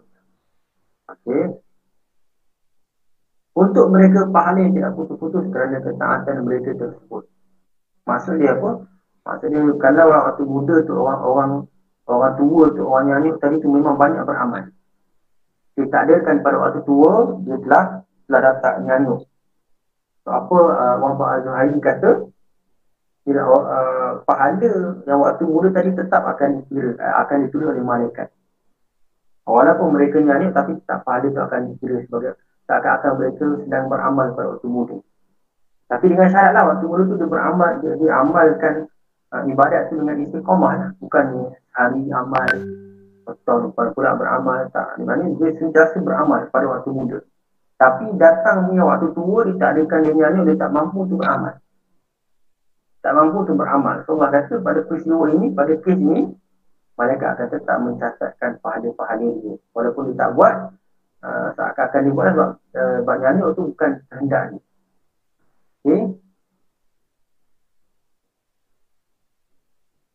Okey. 1.12 1.42
Untuk 3.54 3.86
mereka 3.94 4.26
pahala 4.34 4.66
yang 4.66 4.74
tidak 4.74 4.98
putus-putus 4.98 5.46
kerana 5.54 5.78
ketaatan 5.78 6.42
mereka 6.42 6.74
tersebut. 6.74 7.30
Maksud 8.10 8.42
dia 8.42 8.58
apa? 8.58 8.90
Maksud 9.30 9.48
dia 9.54 9.62
kalau 9.78 10.10
orang 10.10 10.24
waktu 10.26 10.44
muda 10.44 10.76
tu 10.82 10.94
orang-orang 10.98 11.52
orang 12.10 12.34
tua 12.36 12.64
tu 12.74 12.82
orang 12.84 13.06
yang 13.14 13.20
ni 13.24 13.30
tadi 13.38 13.62
tu 13.62 13.70
memang 13.70 13.94
banyak 13.94 14.26
beramal. 14.26 14.74
Dia 15.78 15.86
adakan 15.86 16.42
pada 16.42 16.58
waktu 16.66 16.82
tua 16.82 17.38
dia 17.46 17.58
telah 17.62 17.84
telah 18.26 18.42
datang 18.42 18.90
nyanyuk. 18.90 19.22
So, 20.26 20.30
apa 20.32 20.58
uh, 20.58 20.96
Wan 20.98 21.14
Pak 21.20 21.30
Azhari 21.44 21.78
kata 21.78 22.12
tidak 23.24 23.46
uh, 23.48 24.20
pahala 24.26 24.74
yang 25.06 25.20
waktu 25.22 25.44
muda 25.46 25.70
tadi 25.70 25.94
tetap 25.94 26.26
akan 26.26 26.64
dikira 26.66 26.98
uh, 26.98 27.22
akan 27.22 27.38
ditulis 27.48 27.70
oleh 27.70 27.86
malaikat. 27.86 28.34
Walaupun 29.46 29.94
mereka 29.94 30.18
nyanyi 30.24 30.50
tapi 30.50 30.80
tak 30.90 31.06
pahala 31.06 31.30
itu 31.30 31.38
akan 31.38 31.62
dikira 31.76 32.02
sebagai 32.08 32.34
tak 32.66 32.84
akan 32.84 33.12
mereka 33.20 33.46
sedang 33.64 33.86
beramal 33.92 34.32
pada 34.34 34.56
waktu 34.56 34.68
muda. 34.70 34.98
Tapi 35.92 36.06
dengan 36.10 36.28
syaratlah 36.32 36.64
waktu 36.74 36.86
muda 36.88 37.04
tu 37.06 37.16
dia 37.20 37.28
beramal 37.28 37.72
dia, 37.84 37.94
dia 38.00 38.12
amalkan 38.18 38.74
uh, 39.36 39.44
ibadat 39.46 39.82
tu 39.92 40.00
dengan 40.00 40.16
istiqamah 40.24 40.74
lah. 40.80 40.90
Bukan 41.04 41.26
hari 41.76 42.04
amal 42.10 42.50
atau 43.24 43.56
lepas 43.68 43.88
pula 43.96 44.16
beramal 44.16 44.68
tak. 44.72 45.00
Di 45.00 45.04
mana 45.04 45.28
dia 45.38 45.52
sentiasa 45.60 46.00
beramal 46.00 46.48
pada 46.50 46.66
waktu 46.68 46.90
muda. 46.92 47.20
Tapi 47.78 48.16
datang 48.16 48.72
punya 48.72 48.88
waktu 48.88 49.12
tua 49.12 49.44
dia 49.48 49.56
tak 49.60 49.70
adakan 49.76 50.00
dia 50.08 50.14
nyanyi 50.16 50.40
dia 50.54 50.56
tak 50.64 50.72
mampu 50.72 51.04
untuk 51.04 51.20
beramal 51.20 51.60
tak 53.04 53.12
mampu 53.20 53.44
untuk 53.44 53.60
beramal. 53.60 54.00
So 54.08 54.16
Allah 54.16 54.32
kata 54.32 54.64
pada 54.64 54.80
peristiwa 54.88 55.28
ini, 55.36 55.52
pada 55.52 55.76
kes 55.76 56.00
ini, 56.00 56.32
mereka 56.96 57.36
akan 57.36 57.48
tetap 57.52 57.78
mencatatkan 57.84 58.52
pahala-pahala 58.64 59.28
ini. 59.28 59.60
Walaupun 59.76 60.16
dia 60.16 60.24
tak 60.24 60.32
buat, 60.40 60.72
uh, 61.24 61.48
seakan-akan 61.56 62.02
dia 62.04 62.14
buat 62.14 62.28
sebab 62.36 62.50
uh, 62.76 63.00
banyaknya 63.08 63.42
itu 63.48 63.62
bukan 63.72 63.92
kehendak 64.12 64.44
ni. 64.52 64.60
Okay. 65.84 66.02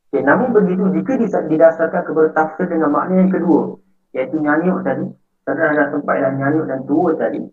Okay, 0.09 0.23
namun 0.25 0.57
begitu, 0.57 0.89
jika 0.97 1.21
didasarkan 1.45 2.01
kepada 2.01 2.29
tafsir 2.33 2.65
dengan 2.65 2.89
makna 2.89 3.21
yang 3.21 3.33
kedua, 3.33 3.77
iaitu 4.17 4.41
nyanyuk 4.41 4.81
tadi, 4.81 5.05
kerana 5.45 5.65
ada 5.77 5.85
tempat 5.93 6.15
yang 6.17 6.35
nyanyuk 6.41 6.65
dan 6.65 6.81
tua 6.89 7.13
tadi, 7.13 7.45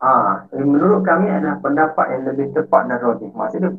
Ah, 0.00 0.48
ha, 0.48 0.56
menurut 0.56 1.04
kami 1.04 1.28
adalah 1.28 1.60
pendapat 1.60 2.06
yang 2.16 2.22
lebih 2.32 2.56
tepat 2.56 2.88
dan 2.88 3.04
rajih. 3.04 3.28
Maksudnya, 3.36 3.76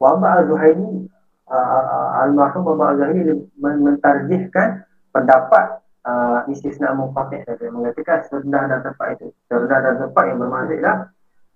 Wabah 0.00 0.40
Al-Zuhairi, 0.40 1.12
uh, 1.44 2.24
Al-Mahrum 2.24 2.64
Wabah 2.72 2.96
Al-Zuhairi 2.96 3.36
mentarjihkan 3.60 4.88
pendapat 5.12 5.84
uh, 6.04 6.46
istisna 6.52 6.94
mufatih 6.94 7.42
saja. 7.48 7.66
Mengatakan 7.72 8.26
serendah 8.28 8.64
dan 8.68 8.80
tepat 8.84 9.18
itu. 9.18 9.34
Serendah 9.48 9.78
dan 9.82 9.94
tepat 10.02 10.24
yang 10.28 10.38
bermaksud 10.38 10.76
adalah 10.78 10.96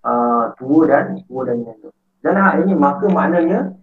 uh, 0.07 0.44
tua 0.59 0.83
dan 0.88 1.20
tua 1.26 1.42
dan 1.46 1.57
nyata. 1.62 1.88
Dan 2.22 2.35
hal 2.38 2.55
ini, 2.62 2.74
maka 2.78 3.07
maknanya, 3.11 3.74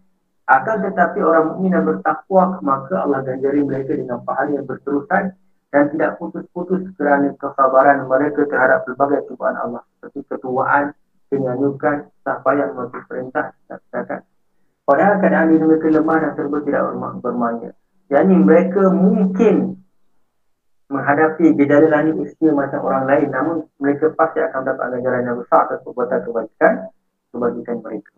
akan 0.47 0.77
tetapi 0.81 1.19
orang 1.21 1.45
mukmin 1.53 1.75
yang 1.75 1.85
bertakwa, 1.85 2.57
maka 2.63 3.03
Allah 3.03 3.21
ganjari 3.21 3.61
mereka 3.61 3.93
dengan 3.93 4.23
pahala 4.23 4.57
yang 4.57 4.65
berterusan 4.65 5.35
dan 5.69 5.83
tidak 5.93 6.17
putus-putus 6.17 6.81
kerana 6.97 7.29
kesabaran 7.37 8.09
mereka 8.09 8.49
terhadap 8.49 8.87
berbagai 8.89 9.29
cubaan 9.29 9.53
Allah 9.59 9.85
seperti 10.01 10.25
ketuaan, 10.25 10.97
kenyanyukan, 11.29 12.09
sahabat 12.25 12.73
mematuhi 12.73 13.03
perintah 13.05 13.53
dan 13.69 13.77
sedangkan. 13.89 14.21
Padahal 14.89 15.21
keadaan 15.21 15.53
diri 15.53 15.63
mereka 15.69 15.87
lemah 15.93 16.17
dan 16.17 16.31
serba 16.33 16.57
tidak 16.65 16.81
bermakna. 17.21 17.69
Yang 18.09 18.23
ini 18.25 18.35
mereka 18.41 18.81
mungkin 18.89 19.55
menghadapi 20.89 21.53
gejala 21.53 21.87
langit 21.87 22.17
usia 22.17 22.49
macam 22.49 22.81
orang 22.81 23.05
lain 23.05 23.27
namun 23.29 23.55
mereka 23.77 24.09
pasti 24.17 24.41
akan 24.41 24.65
dapat 24.65 24.97
ganjaran 24.97 25.21
yang 25.29 25.37
besar 25.37 25.69
atas 25.69 25.85
perbuatan 25.85 26.19
kebajikan 26.25 26.73
kebajikan 27.29 27.77
mereka. 27.85 28.11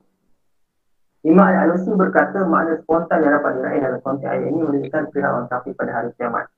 Imam 1.22 1.46
Al-Alusi 1.46 1.94
berkata 1.94 2.42
makna 2.50 2.82
spontan 2.82 3.22
yang 3.22 3.38
dapat 3.38 3.62
diraih 3.62 3.82
dalam 3.86 4.02
konteks 4.02 4.26
ayat 4.26 4.50
ini 4.50 4.60
menunjukkan 4.66 5.04
pihak 5.14 5.30
orang 5.30 5.48
kafir 5.54 5.74
pada 5.78 5.92
hari 5.94 6.10
kiamat. 6.18 6.50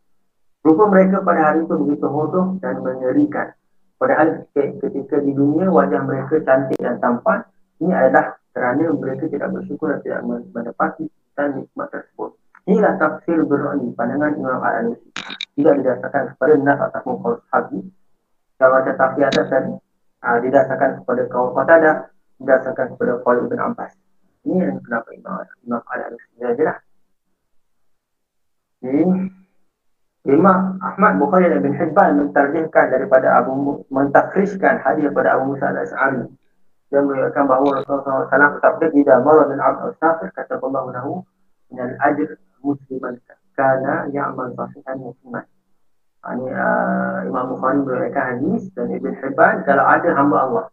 Rupa 0.64 0.84
mereka 0.88 1.20
pada 1.20 1.42
hari 1.52 1.68
itu 1.68 1.76
begitu 1.76 2.08
hodoh 2.08 2.56
dan 2.64 2.80
mengerikan. 2.80 3.52
Padahal 4.00 4.48
ketika 4.56 5.20
di 5.20 5.36
dunia 5.36 5.68
wajah 5.68 6.00
mereka 6.08 6.40
cantik 6.48 6.80
dan 6.80 6.96
tampan, 7.04 7.44
ini 7.84 7.92
adalah 7.92 8.40
kerana 8.56 8.96
mereka 8.96 9.28
tidak 9.28 9.52
bersyukur 9.52 9.92
dan 9.92 10.00
tidak 10.00 10.22
menepati 10.56 11.12
dan 11.36 11.60
nikmat 11.60 11.92
tersebut. 11.92 12.32
Inilah 12.64 12.96
tafsir 12.96 13.44
berani 13.44 13.92
pandangan 13.92 14.40
Imam 14.40 14.64
Al-Anusi. 14.64 15.12
Tidak 15.54 15.74
didasarkan 15.82 16.24
kepada 16.36 16.54
nas 16.62 16.80
ataupun 16.92 17.14
kaul 17.22 17.38
sahabi. 17.50 17.80
Kalau 18.58 18.74
macam 18.80 18.96
tafsir 18.96 19.26
atas 19.28 19.48
tadi, 19.50 19.72
uh, 20.24 20.38
didasarkan 20.42 20.90
kepada 21.04 21.22
kaul 21.30 21.50
Qatadah, 21.54 21.96
didasarkan 22.42 22.86
kepada 22.96 23.14
kaul 23.22 23.38
Ibn 23.46 23.60
Abbas. 23.72 23.92
Ini 24.44 24.56
yang 24.60 24.78
kenapa 24.84 25.10
Imam 25.16 25.40
Imam 25.64 25.82
Al-Hussein 25.88 26.42
saja 26.42 26.64
lah. 26.68 26.78
Jadi, 28.84 29.04
Imam 30.24 30.80
Ahmad 30.80 31.20
Bukhari 31.20 31.52
dan 31.52 31.60
Ibn 31.60 31.76
Hibban 31.76 32.12
mentarjihkan 32.16 32.96
daripada 32.96 33.44
Abu 33.44 33.84
mentakriskan 33.92 34.80
hadis 34.80 35.12
daripada 35.12 35.36
Abu 35.36 35.52
Musa 35.52 35.68
al-As'ari 35.72 36.32
yang 36.96 37.12
mengatakan 37.12 37.44
bahawa 37.44 37.84
Rasulullah 37.84 38.30
SAW 38.32 38.54
bersabda 38.56 38.86
Ida 38.96 39.16
marad 39.20 39.52
al-abd 39.52 39.80
al-safir 39.92 40.32
kata 40.32 40.64
Allah 40.64 40.82
menahu 40.88 41.14
minal 41.68 41.92
ajr 42.08 42.40
musliman 42.64 43.20
kana 43.54 44.10
ya'mal 44.10 44.54
sahihan 44.58 44.98
musliman 45.00 45.46
ini 46.24 46.48
uh, 46.56 47.28
Imam 47.28 47.52
Bukhari 47.52 47.84
meriwayatkan 47.84 48.26
hadis 48.40 48.72
dan 48.72 48.88
Ibn 48.96 49.12
Hibban 49.20 49.56
kalau 49.68 49.84
ada 49.84 50.10
hamba 50.16 50.38
Allah 50.48 50.66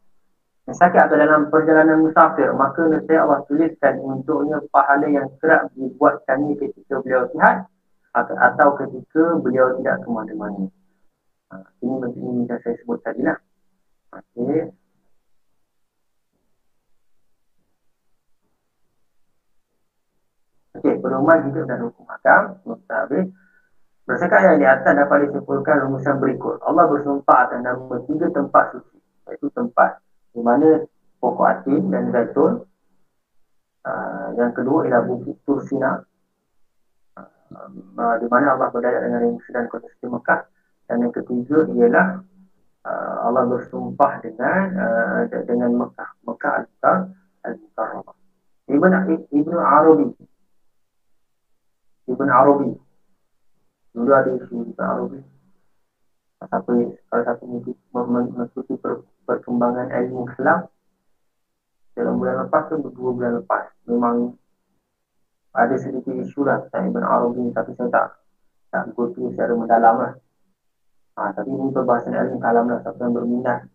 yang 0.71 0.77
sakit 0.79 1.01
atau 1.11 1.17
dalam 1.19 1.51
perjalanan 1.51 2.07
musafir 2.07 2.55
maka 2.55 2.87
nanti 2.87 3.19
Allah 3.19 3.43
tuliskan 3.51 3.99
untuknya 3.99 4.63
pahala 4.71 5.11
yang 5.11 5.27
kerap 5.43 5.67
dibuatkannya 5.75 6.55
ketika 6.55 7.03
beliau 7.03 7.27
sihat 7.35 7.67
atau, 8.15 8.75
ketika 8.79 9.39
beliau 9.39 9.79
tidak 9.79 10.03
ke 10.03 10.09
mana-mana. 10.11 10.67
Ha, 11.51 11.63
ini 11.83 11.95
ini 12.19 12.47
yang 12.47 12.59
saya 12.63 12.75
sebut 12.83 12.99
tadi 13.03 13.23
lah. 13.23 13.39
Okey. 14.15 14.71
Perumahan 21.01 21.51
hidup 21.51 21.65
dan 21.67 21.79
hukum 21.89 22.05
hakam. 22.07 22.61
Mustabih. 22.69 23.33
Berdasarkan 24.05 24.41
yang 24.43 24.59
di 24.61 24.67
atas 24.67 24.93
dapat 24.97 25.29
disimpulkan 25.29 25.77
rumusan 25.87 26.17
berikut. 26.21 26.61
Allah 26.63 26.85
bersumpah 26.89 27.49
atas 27.49 27.61
nama 27.65 27.97
tiga 28.05 28.27
tempat 28.31 28.65
suci. 28.77 28.99
Iaitu 29.29 29.49
tempat 29.57 30.03
di 30.35 30.41
mana 30.45 30.85
pokok 31.19 31.47
atin 31.47 31.83
dan 31.91 32.11
zaitun. 32.15 32.65
Uh, 33.81 34.37
yang 34.37 34.53
kedua 34.53 34.85
ialah 34.85 35.09
bukit 35.09 35.41
Tursina 35.49 36.05
uh, 37.17 38.17
di 38.21 38.27
mana 38.29 38.53
Allah 38.53 38.69
berdaya 38.69 39.01
dengan 39.01 39.25
yang 39.25 39.41
sedang 39.49 39.73
kota 39.73 39.89
suci 39.97 40.05
Mekah 40.05 40.45
dan 40.85 41.01
yang 41.01 41.13
ketiga 41.17 41.65
ialah 41.73 42.21
uh, 42.85 43.17
Allah 43.25 43.49
bersumpah 43.49 44.21
dengan 44.21 44.63
uh, 44.77 45.21
dengan 45.49 45.71
Mekah 45.81 46.11
Mekah 46.29 46.53
al-Mukarramah 46.61 47.09
al-Mukarramah 47.49 48.17
Ibn 48.69 48.93
Ibn 49.33 49.55
Arabi 49.57 50.07
Ibn 52.11 52.29
Arabi 52.29 52.75
dulu 53.95 54.11
ada 54.11 54.31
isu 54.35 54.55
Ibn 54.75 54.83
Arabi 54.83 55.21
satu 56.41 56.73
salah 57.13 57.25
satu 57.31 57.45
mengikuti 57.93 58.75
per, 58.81 59.05
perkembangan 59.29 59.93
ilmu 59.93 60.25
Islam 60.33 60.67
dalam 61.95 62.17
bulan 62.17 62.49
lepas 62.49 62.73
tu 62.73 62.81
dua 62.81 63.11
bulan 63.13 63.33
lepas 63.45 63.69
memang 63.85 64.33
ada 65.53 65.75
sedikit 65.77 66.15
isu 66.15 66.47
lah 66.47 66.63
tentang 66.67 66.95
Ibn 66.95 67.05
Arabi 67.05 67.51
tapi 67.53 67.75
saya 67.75 67.91
tak 67.91 68.07
tak 68.71 68.95
go 68.95 69.11
to 69.11 69.35
secara 69.35 69.51
mendalam 69.53 69.99
lah. 69.99 70.13
Ha, 71.19 71.35
tapi 71.35 71.51
ini 71.51 71.75
perbahasan 71.75 72.15
ilmu 72.15 72.39
kalam 72.39 72.71
lah 72.71 72.79
siapa 72.87 73.03
yang 73.03 73.15
berminat 73.19 73.67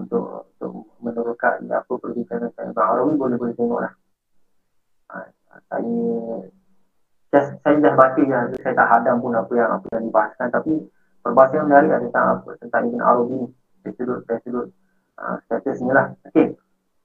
untuk 0.00 0.48
untuk 0.56 0.88
meneroka 1.04 1.60
apa 1.60 1.92
perbincangan 1.92 2.48
tentang 2.56 2.72
Ibn 2.72 2.80
Arabi 2.80 3.12
boleh 3.20 3.36
boleh 3.36 3.54
tengok 3.54 3.80
lah. 3.84 3.92
Ha, 5.12 5.28
saya 5.68 5.92
just, 7.30 7.50
saya 7.62 7.78
dah 7.78 7.94
baca 7.94 8.20
je 8.20 8.58
saya 8.62 8.74
tak 8.74 8.88
hadam 8.90 9.22
pun 9.22 9.34
apa 9.34 9.52
yang 9.54 9.70
apa 9.70 9.86
yang 9.94 10.04
dibahaskan 10.10 10.48
tapi 10.50 10.72
perbahasan 11.22 11.56
yang 11.62 11.66
menarik 11.70 11.90
ada 11.94 12.04
tentang 12.06 12.26
apa 12.38 12.50
tentang 12.58 12.82
Ibn 12.90 13.00
Arabi 13.00 13.40
dari 13.80 13.92
sudut 13.96 14.20
dari 14.26 14.40
sudut 14.44 14.66
uh, 15.20 15.36
statusnya 15.46 15.92
lah. 15.94 16.06
Okay. 16.28 16.52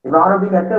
Ibn 0.05 0.15
Arabi 0.21 0.53
kata 0.53 0.77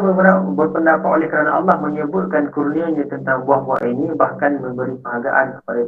berpendapat 0.54 1.08
oleh 1.10 1.26
kerana 1.26 1.58
Allah 1.58 1.76
menyebutkan 1.82 2.54
kurnianya 2.54 3.10
tentang 3.10 3.42
buah-buah 3.42 3.82
ini 3.82 4.14
bahkan 4.14 4.62
memberi 4.62 4.94
penghargaan 5.02 5.58
kepada 5.62 5.82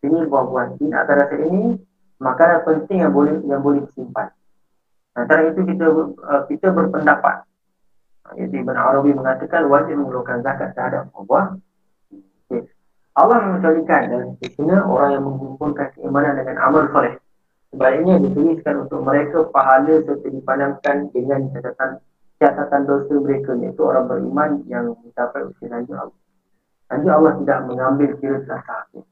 ini 0.00 0.18
buah-buah 0.24 0.80
ini 0.80 0.88
atas 0.96 1.14
rasa 1.28 1.36
ini 1.44 1.76
makanan 2.24 2.64
penting 2.64 3.04
yang 3.04 3.12
boleh 3.12 3.36
yang 3.44 3.60
boleh 3.60 3.84
disimpan. 3.84 4.32
Antara 5.12 5.52
itu 5.52 5.60
kita 5.60 5.86
uh, 5.92 6.42
kita 6.48 6.72
berpendapat 6.72 7.44
iaitu 8.40 8.64
Ibn 8.64 8.76
Arabi 8.76 9.12
mengatakan 9.12 9.68
wajib 9.68 10.00
mengeluarkan 10.00 10.40
zakat 10.40 10.72
terhadap 10.72 11.12
buah. 11.12 11.60
Allah 13.18 13.38
mengecualikan 13.42 14.02
dan 14.06 14.22
sini 14.38 14.70
orang 14.70 15.18
yang 15.18 15.24
mengumpulkan 15.26 15.90
keimanan 15.98 16.38
dengan 16.38 16.56
amal 16.62 16.86
soleh. 16.94 17.18
Sebaliknya 17.70 18.18
dituliskan 18.22 18.86
untuk 18.86 19.02
mereka 19.02 19.46
pahala 19.50 20.02
serta 20.02 20.26
dipandangkan 20.26 20.96
dengan 21.14 21.50
catatan 21.54 21.90
catatan 22.40 22.82
dosa 22.88 23.14
mereka 23.20 23.52
iaitu 23.58 23.82
orang 23.84 24.08
beriman 24.10 24.50
yang 24.66 24.94
mencapai 25.04 25.44
usia 25.46 25.68
lanjut 25.70 25.94
Allah. 25.94 26.18
Lanjut 26.90 27.12
Allah 27.14 27.32
tidak 27.42 27.58
mengambil 27.66 28.10
kira 28.18 28.38
salah 28.46 28.64
satu. 28.66 29.06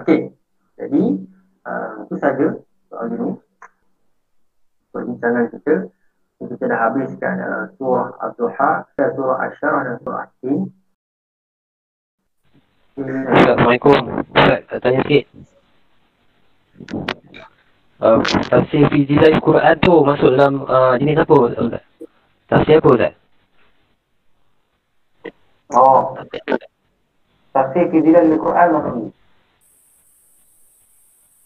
Okey, 0.00 0.32
jadi 0.80 1.02
uh, 1.68 1.92
itu 2.08 2.14
saja 2.16 2.46
soal 2.88 3.06
ini. 3.12 3.36
Perbincangan 4.92 5.52
kita. 5.52 5.92
Kita 6.42 6.64
dah 6.66 6.80
habiskan 6.90 7.34
uh, 7.38 7.64
surah 7.78 8.18
Al-Duha, 8.18 8.70
surah 8.98 9.38
Asyarah 9.46 9.80
dan 9.86 9.96
surah 10.02 10.26
Asin. 10.26 10.58
Assalamualaikum. 12.98 14.26
Ustaz, 14.34 14.60
tanya 14.82 15.00
sikit 15.06 15.24
uh, 18.02 18.18
tafsir 18.50 18.82
fi 18.90 19.06
jilal 19.06 19.38
Quran 19.38 19.74
tu 19.80 19.94
masuk 20.02 20.34
dalam 20.34 20.66
uh, 20.66 20.98
jenis 20.98 21.22
apa 21.22 21.34
Ustaz? 21.46 21.84
Tafsir 22.50 22.82
apa 22.82 22.88
Ustaz? 22.90 23.14
Oh. 25.72 26.18
Tafsir 27.54 27.84
fi 27.88 27.98
jilal 28.02 28.34
Quran 28.34 28.66
masuk 28.74 28.92
ni. 28.98 29.06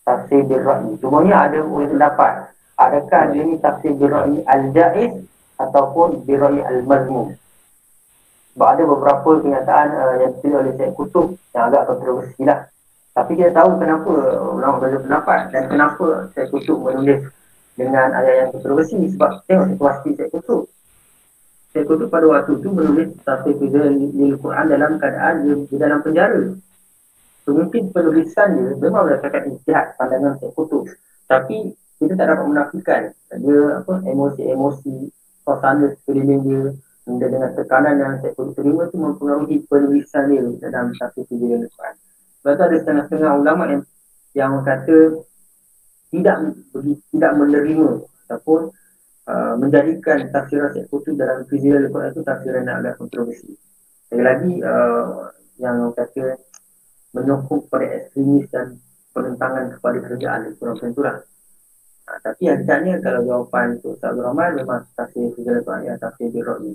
Tafsir 0.09 0.41
birra'i. 0.47 0.91
Semuanya 1.03 1.51
ada 1.51 1.61
pendapat. 1.63 2.56
Adakah 2.77 3.33
dia 3.33 3.43
ni 3.45 3.57
tafsir 3.57 3.97
birra'i 3.97 4.45
al-jaiz 4.45 5.25
ataupun 5.57 6.29
birra'i 6.29 6.61
al-mazmum? 6.61 7.33
Sebab 8.53 8.69
ada 8.73 8.83
beberapa 8.85 9.31
kenyataan 9.41 9.89
uh, 9.97 10.15
yang 10.21 10.33
ditulis 10.37 10.57
oleh 10.61 10.73
Syed 10.77 10.93
Kutub 10.97 11.27
yang 11.57 11.73
agak 11.73 11.93
kontroversi 11.93 12.41
lah. 12.45 12.69
Tapi 13.17 13.33
kita 13.33 13.53
tahu 13.57 13.81
kenapa 13.81 14.13
ulama 14.53 14.77
berbeza 14.77 15.01
pendapat 15.09 15.41
dan 15.49 15.73
kenapa 15.73 16.29
saya 16.37 16.53
kutub 16.53 16.85
menulis 16.85 17.25
dengan 17.73 18.13
ayat 18.13 18.45
yang 18.45 18.51
kontroversi 18.53 19.09
sebab 19.17 19.41
tengok 19.49 19.73
situasi 19.73 20.09
saya 20.21 20.29
kutub. 20.29 20.69
Saya 21.73 21.85
kutub 21.89 22.13
pada 22.13 22.29
waktu 22.29 22.61
itu 22.61 22.69
menulis 22.69 23.17
tafsir 23.25 23.57
di 23.57 24.21
Al-Quran 24.37 24.67
dalam 24.69 25.01
keadaan 25.01 25.35
di, 25.49 25.53
di 25.65 25.77
dalam 25.81 26.05
penjara. 26.05 26.61
So, 27.49 27.57
mungkin 27.57 27.89
penulisan 27.89 28.49
dia 28.53 28.77
memang 28.85 29.09
berdasarkan 29.09 29.43
istihad 29.49 29.97
pandangan 29.97 30.37
saya 30.37 30.53
kutub. 30.53 30.85
Tapi 31.25 31.73
kita 31.97 32.13
tak 32.15 32.27
dapat 32.29 32.47
menafikan 32.49 33.03
dia 33.41 33.61
apa 33.81 33.95
emosi-emosi 34.05 34.95
suasana 35.47 35.95
sekeliling 36.01 36.43
dia 36.45 36.65
dengan 37.07 37.55
tekanan 37.55 38.03
yang 38.03 38.13
saya 38.19 38.35
kutub 38.35 38.59
terima 38.59 38.91
itu 38.91 38.99
mempengaruhi 38.99 39.63
penulisan 39.71 40.27
dia 40.27 40.43
dalam 40.75 40.91
tafsir 40.99 41.23
di 41.31 41.47
Al-Quran. 41.55 41.95
Sebab 42.43 42.59
ada 42.59 42.77
setengah-setengah 42.83 43.33
ulama 43.39 43.65
yang 43.71 43.83
yang 44.35 44.53
kata 44.67 45.23
tidak 46.11 46.37
tidak 47.15 47.33
menerima 47.39 48.03
ataupun 48.27 48.75
uh, 49.31 49.55
menjadikan 49.55 50.27
tafsiran 50.35 50.75
Syekh 50.75 50.91
Qutb 50.91 51.15
dalam 51.15 51.47
fizial 51.47 51.87
Al-Quran 51.87 52.11
itu 52.11 52.23
tafsiran 52.27 52.63
yang 52.67 52.77
agak 52.83 52.95
kontroversi. 52.99 53.55
Sekali 54.11 54.23
lagi 54.27 54.53
uh, 54.67 55.31
yang 55.63 55.95
kata 55.95 56.43
menyokong 57.15 57.71
kepada 57.71 57.87
ekstremis 58.03 58.51
dan 58.51 58.83
penentangan 59.15 59.79
kepada 59.79 59.97
kerajaan 60.03 60.41
Al-Quran. 60.51 60.91
Uh, 60.91 61.36
tapi 62.27 62.51
hakikatnya 62.51 62.99
kalau 62.99 63.23
jawapan 63.23 63.79
untuk 63.79 63.95
Ustaz 63.95 64.19
Rahman 64.19 64.59
memang 64.59 64.83
tafsir 64.99 65.31
fizial 65.39 65.63
Al-Quran 65.63 65.83
yang 65.87 65.99
tafsir 66.03 66.27
Birra'ni. 66.35 66.75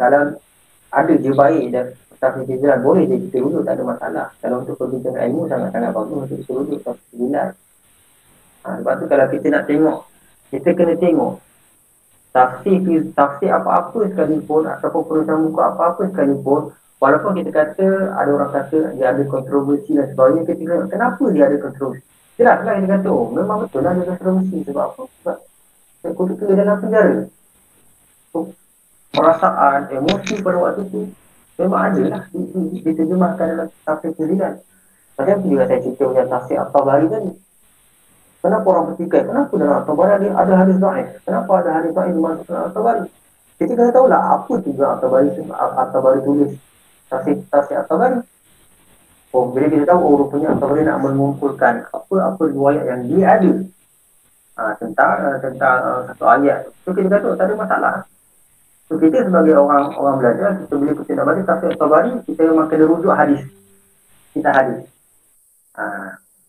Kalau 0.00 0.40
ada 0.88 1.12
je 1.12 1.32
baik 1.36 1.64
dan 1.68 1.92
tafsir 2.16 2.48
fizial 2.48 2.80
boleh 2.80 3.04
je 3.04 3.20
kita 3.28 3.36
duduk 3.44 3.68
tak 3.68 3.76
ada 3.76 3.84
masalah. 3.84 4.26
Kalau 4.40 4.64
untuk 4.64 4.80
perbincangan 4.80 5.28
ilmu 5.28 5.44
sangat-sangat 5.44 5.92
bagus 5.92 6.16
untuk 6.24 6.38
kita 6.40 6.52
duduk 6.56 6.80
tafsir 6.80 7.08
fizial 7.12 7.48
ha, 8.64 8.68
sebab 8.80 8.94
tu 8.96 9.04
kalau 9.12 9.26
kita 9.28 9.46
nak 9.52 9.64
tengok 9.68 9.98
kita 10.48 10.68
kena 10.72 10.94
tengok 10.96 11.34
tafsir 12.32 12.80
tafsir 13.12 13.50
apa-apa 13.52 13.98
sekalipun 14.08 14.62
ataupun 14.72 15.02
perusahaan 15.04 15.44
buku 15.44 15.60
apa-apa 15.60 16.02
sekalipun 16.16 16.72
walaupun 16.96 17.32
kita 17.36 17.50
kata 17.52 18.16
ada 18.16 18.30
orang 18.32 18.52
kata 18.56 18.96
dia 18.96 19.12
ada 19.12 19.22
kontroversi 19.28 20.00
dan 20.00 20.08
sebagainya 20.16 20.42
kita 20.48 20.88
kenapa 20.88 21.24
dia 21.28 21.44
ada 21.44 21.60
kontroversi 21.60 22.08
jelas 22.40 22.58
lah 22.64 22.72
kita 22.80 22.88
kata 22.96 23.08
oh 23.12 23.28
memang 23.28 23.68
betul 23.68 23.84
lah 23.84 23.92
ada 23.92 24.16
kontroversi 24.16 24.58
sebab 24.64 24.84
apa 24.88 25.02
sebab 25.20 25.38
saya 26.00 26.12
kutuk 26.16 26.48
dalam 26.48 26.76
penjara 26.80 27.18
so, 28.32 28.38
perasaan 29.12 29.80
emosi 29.92 30.34
pada 30.40 30.56
waktu 30.56 30.88
tu 30.88 31.04
Memang 31.60 31.80
ada 31.92 32.02
lah. 32.08 32.22
Diterjemahkan 32.80 33.46
dalam 33.52 33.68
tafsir 33.84 34.16
sembilan. 34.16 34.52
Tadi 35.12 35.30
aku 35.36 35.44
juga 35.52 35.64
saya 35.68 35.78
cerita 35.84 36.04
yang 36.16 36.28
tafsir 36.32 36.56
At-Tabari 36.56 37.06
tadi. 37.12 37.32
Kenapa 38.40 38.66
orang 38.72 38.84
bertikai? 38.88 39.28
Kenapa 39.28 39.52
dalam 39.60 39.74
At-Tabari 39.84 40.10
ada, 40.16 40.28
ada 40.40 40.52
hadis 40.56 40.76
da'if? 40.80 41.08
Kenapa 41.28 41.50
ada 41.60 41.70
hadis 41.76 41.92
da'if 41.92 42.16
masuk 42.16 42.44
dalam 42.48 42.64
At-Tabari? 42.72 43.04
Kita 43.60 43.72
kena 43.76 43.92
tahu 43.92 44.06
lah 44.08 44.22
apa 44.40 44.52
juga 44.64 44.84
At-Tabari, 44.96 46.18
tulis. 46.24 46.52
Tafsir, 47.12 47.36
tafsir 47.52 47.76
At-Tabari. 47.76 48.24
Oh, 49.30 49.46
bila 49.54 49.70
kita 49.70 49.86
tahu, 49.86 50.00
oh 50.02 50.14
rupanya 50.26 50.58
At-Tabari 50.58 50.82
nak 50.82 50.98
mengumpulkan 51.06 51.86
apa-apa 51.94 52.42
riwayat 52.50 52.84
yang 52.90 53.00
dia 53.06 53.24
ada. 53.38 53.52
Ha, 54.58 54.74
tentang 54.82 55.12
uh, 55.22 55.38
tentang 55.38 55.76
uh, 55.86 56.00
satu 56.10 56.24
ayat. 56.26 56.66
So 56.82 56.90
kita 56.90 57.06
kata, 57.06 57.38
tak 57.38 57.46
ada 57.46 57.54
masalah. 57.54 57.94
So 58.90 58.98
kita 58.98 59.22
sebagai 59.22 59.54
orang 59.54 59.94
orang 59.94 60.18
belajar, 60.18 60.58
kita 60.58 60.74
boleh 60.74 60.94
kita 60.98 61.10
nak 61.14 61.26
baca 61.30 61.42
tafsir 61.46 61.70
Tabari, 61.78 62.12
kita 62.26 62.40
memang 62.42 62.66
kena 62.66 62.84
rujuk 62.90 63.14
hadis. 63.14 63.46
Kita 64.34 64.50
hadis. 64.50 64.82
Ha, 65.78 65.84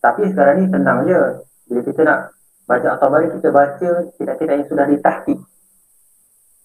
tapi 0.02 0.26
sekarang 0.34 0.54
ni 0.58 0.66
tenang 0.66 1.06
je. 1.06 1.22
Bila 1.70 1.80
kita 1.86 2.00
nak 2.02 2.18
baca 2.66 2.98
Tabari, 2.98 3.26
kita 3.30 3.48
baca 3.54 3.90
kita-kita 4.18 4.52
yang 4.58 4.66
sudah 4.66 4.84
ditahkik. 4.90 5.38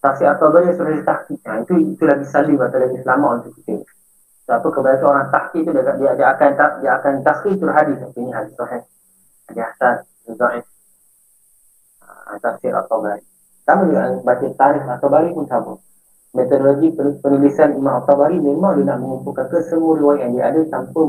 Tafsir 0.02 0.34
Tabari 0.34 0.74
yang 0.74 0.78
sudah 0.82 0.94
ditahkik. 0.98 1.40
Ha, 1.46 1.62
itu, 1.62 1.74
itu 1.94 2.04
lagi 2.10 2.26
salim 2.26 2.58
atau 2.58 2.82
lagi 2.82 2.98
selamat 3.06 3.30
untuk 3.38 3.54
kita. 3.62 3.86
Sebab 4.48 4.72
kebanyakan 4.72 5.08
orang 5.12 5.28
tahkik 5.28 5.68
tu 5.68 5.72
dia, 5.76 5.84
dia, 5.84 6.12
dia 6.16 6.28
akan 6.32 6.50
dia 6.80 6.92
akan 6.96 7.14
tu 7.60 7.68
hadis. 7.68 8.00
Ini 8.16 8.32
hadis 8.32 8.56
sahih. 8.56 8.80
Hadis 9.52 9.64
hasan, 9.68 9.96
dhaif. 10.40 10.66
Ha, 12.00 12.40
tafsir 12.40 12.72
At-Tabari. 12.72 13.20
Sama 13.68 13.92
juga 13.92 14.24
baca 14.24 14.48
tarikh 14.48 14.88
At-Tabari 14.88 15.36
pun 15.36 15.44
sama. 15.52 15.76
Metodologi 16.32 16.96
penulisan 16.96 17.76
Imam 17.76 18.00
At-Tabari 18.00 18.40
memang 18.40 18.80
dia 18.80 18.88
nak 18.88 19.04
mengumpulkan 19.04 19.52
ke 19.52 19.68
semua 19.68 20.00
riwayat 20.00 20.20
yang 20.24 20.32
dia 20.40 20.44
ada 20.48 20.62
tanpa 20.72 21.02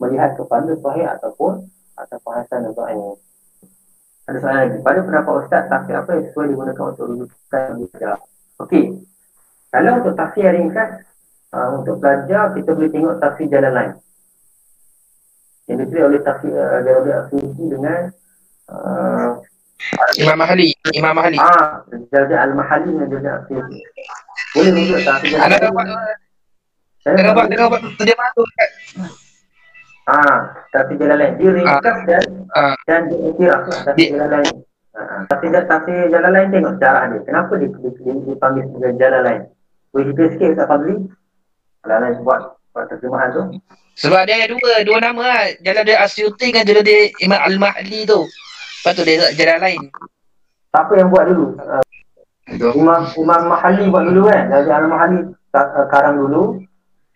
melihat 0.00 0.30
kepada 0.40 0.72
sahih 0.72 1.06
ataupun 1.12 1.52
ataupun 2.00 2.30
hasan 2.40 2.72
atau 2.72 2.88
ayin. 2.88 3.16
Ada 4.32 4.38
soalan 4.40 4.58
lagi. 4.64 4.76
Pada 4.80 4.98
pendapat 5.04 5.32
Ustaz, 5.44 5.62
tafsir 5.68 5.94
apa 5.98 6.10
yang 6.16 6.24
sesuai 6.30 6.46
digunakan 6.56 6.84
untuk 6.88 7.04
rujukan? 7.04 7.68
Okey. 8.64 8.84
Kalau 9.68 9.92
untuk 10.00 10.14
tafsir 10.16 10.48
yang 10.48 10.56
ringkas, 10.56 11.04
uh, 11.52 11.68
untuk 11.78 12.00
belajar 12.00 12.56
kita 12.56 12.70
boleh 12.72 12.90
tengok 12.90 13.14
tafsir 13.20 13.46
jalan 13.48 13.72
lain. 13.72 13.92
Yang 15.70 15.76
ditulis 15.86 16.04
oleh 16.10 16.20
tafsir 16.26 16.52
uh, 16.52 16.80
Jalal 16.82 17.04
Al-Asyifi 17.06 17.64
dengan 17.70 18.00
uh, 18.68 19.30
Imam 20.18 20.36
Mahali, 20.38 20.68
Imam 20.94 21.12
Mahali. 21.14 21.38
Ah, 21.38 21.82
jadi 22.10 22.34
Al-Mahali 22.38 22.90
dengan 22.92 23.08
jadi 23.10 23.28
Asyik. 23.42 23.64
Boleh 24.52 24.70
rujuk 24.76 25.00
tak? 25.02 25.18
Ada 25.26 25.56
dapat 25.58 25.86
Ada 27.02 27.20
dapat 27.34 27.44
ada 27.50 27.54
dapat 27.66 27.80
terjemah 27.98 28.28
tu 28.36 28.42
kan. 28.54 28.70
Ah, 30.06 30.38
tapi 30.70 30.92
jalan 30.98 31.16
lain. 31.18 31.32
Dia 31.38 31.50
ringkas 31.50 31.96
ah. 31.98 32.04
dan 32.06 32.24
ah. 32.54 32.74
dan 32.86 33.00
dia 33.10 33.18
iktiraf 33.32 33.62
lah. 33.66 33.80
Tapi 33.90 34.02
jalan 34.14 34.28
lain. 34.30 34.54
Ah, 34.92 35.20
tapi 35.30 35.44
tapi 35.50 35.92
jalan 36.10 36.30
lain 36.30 36.48
tengok 36.52 36.74
cara 36.78 37.00
dia. 37.10 37.20
Kenapa 37.26 37.52
dia, 37.58 37.68
dia, 37.70 37.90
dia, 37.90 38.12
dia 38.12 38.34
panggil 38.38 38.64
sebagai 38.70 38.92
jalan 38.98 39.22
lain? 39.24 39.42
Boleh 39.90 40.04
cerita 40.10 40.24
sikit 40.36 40.50
tak 40.62 40.68
Fadli? 40.70 40.96
Jalan 41.82 41.98
lain 42.06 42.16
buat 42.22 42.40
buat 42.72 42.86
terjemahan 42.88 43.28
tu. 43.34 43.42
Sebab 43.98 44.24
dia 44.24 44.46
ada 44.46 44.54
dua, 44.54 44.72
dua 44.86 44.98
nama 45.02 45.22
lah. 45.22 45.44
Jalan 45.60 45.82
dia 45.84 45.98
Asyuti 46.00 46.54
dengan 46.54 46.64
jalan 46.64 46.84
dia 46.86 47.10
Imam 47.20 47.40
Al-Mahli 47.42 48.08
tu. 48.08 48.24
Lepas 48.24 48.92
tu 48.96 49.02
dia 49.04 49.30
jalan 49.34 49.58
lain. 49.60 49.80
Siapa 50.72 50.92
yang 50.96 51.12
buat 51.12 51.24
dulu? 51.28 51.46
Uh, 51.60 51.84
Imam 52.72 53.02
Imam 53.14 53.42
Mahali 53.50 53.84
buat 53.92 54.04
dulu 54.08 54.22
kan? 54.30 54.48
Jadi 54.48 54.70
Al 54.72 54.86
Mahali 54.88 55.18
uh, 55.30 55.86
karang 55.92 56.16
dulu. 56.16 56.64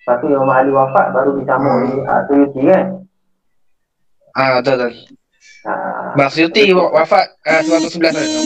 Lepas 0.03 0.17
tu 0.21 0.27
Imam 0.29 0.47
Mahali 0.47 0.71
wafat 0.75 1.07
baru 1.15 1.31
disambung 1.41 1.73
hmm. 1.73 1.79
oleh 1.81 1.93
uh, 2.05 2.23
Tuyuti 2.29 2.61
kan? 2.69 2.85
Ah 4.37 4.61
betul 4.61 4.75
betul. 4.77 4.93
Ah, 5.67 6.15
Bang 6.15 6.31
Suyuti 6.31 6.71
wafat 6.77 7.27
uh, 7.43 7.63
1911 7.65 8.37
tu. 8.37 8.43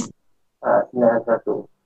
Ah, 0.64 0.80
91. 0.94 1.79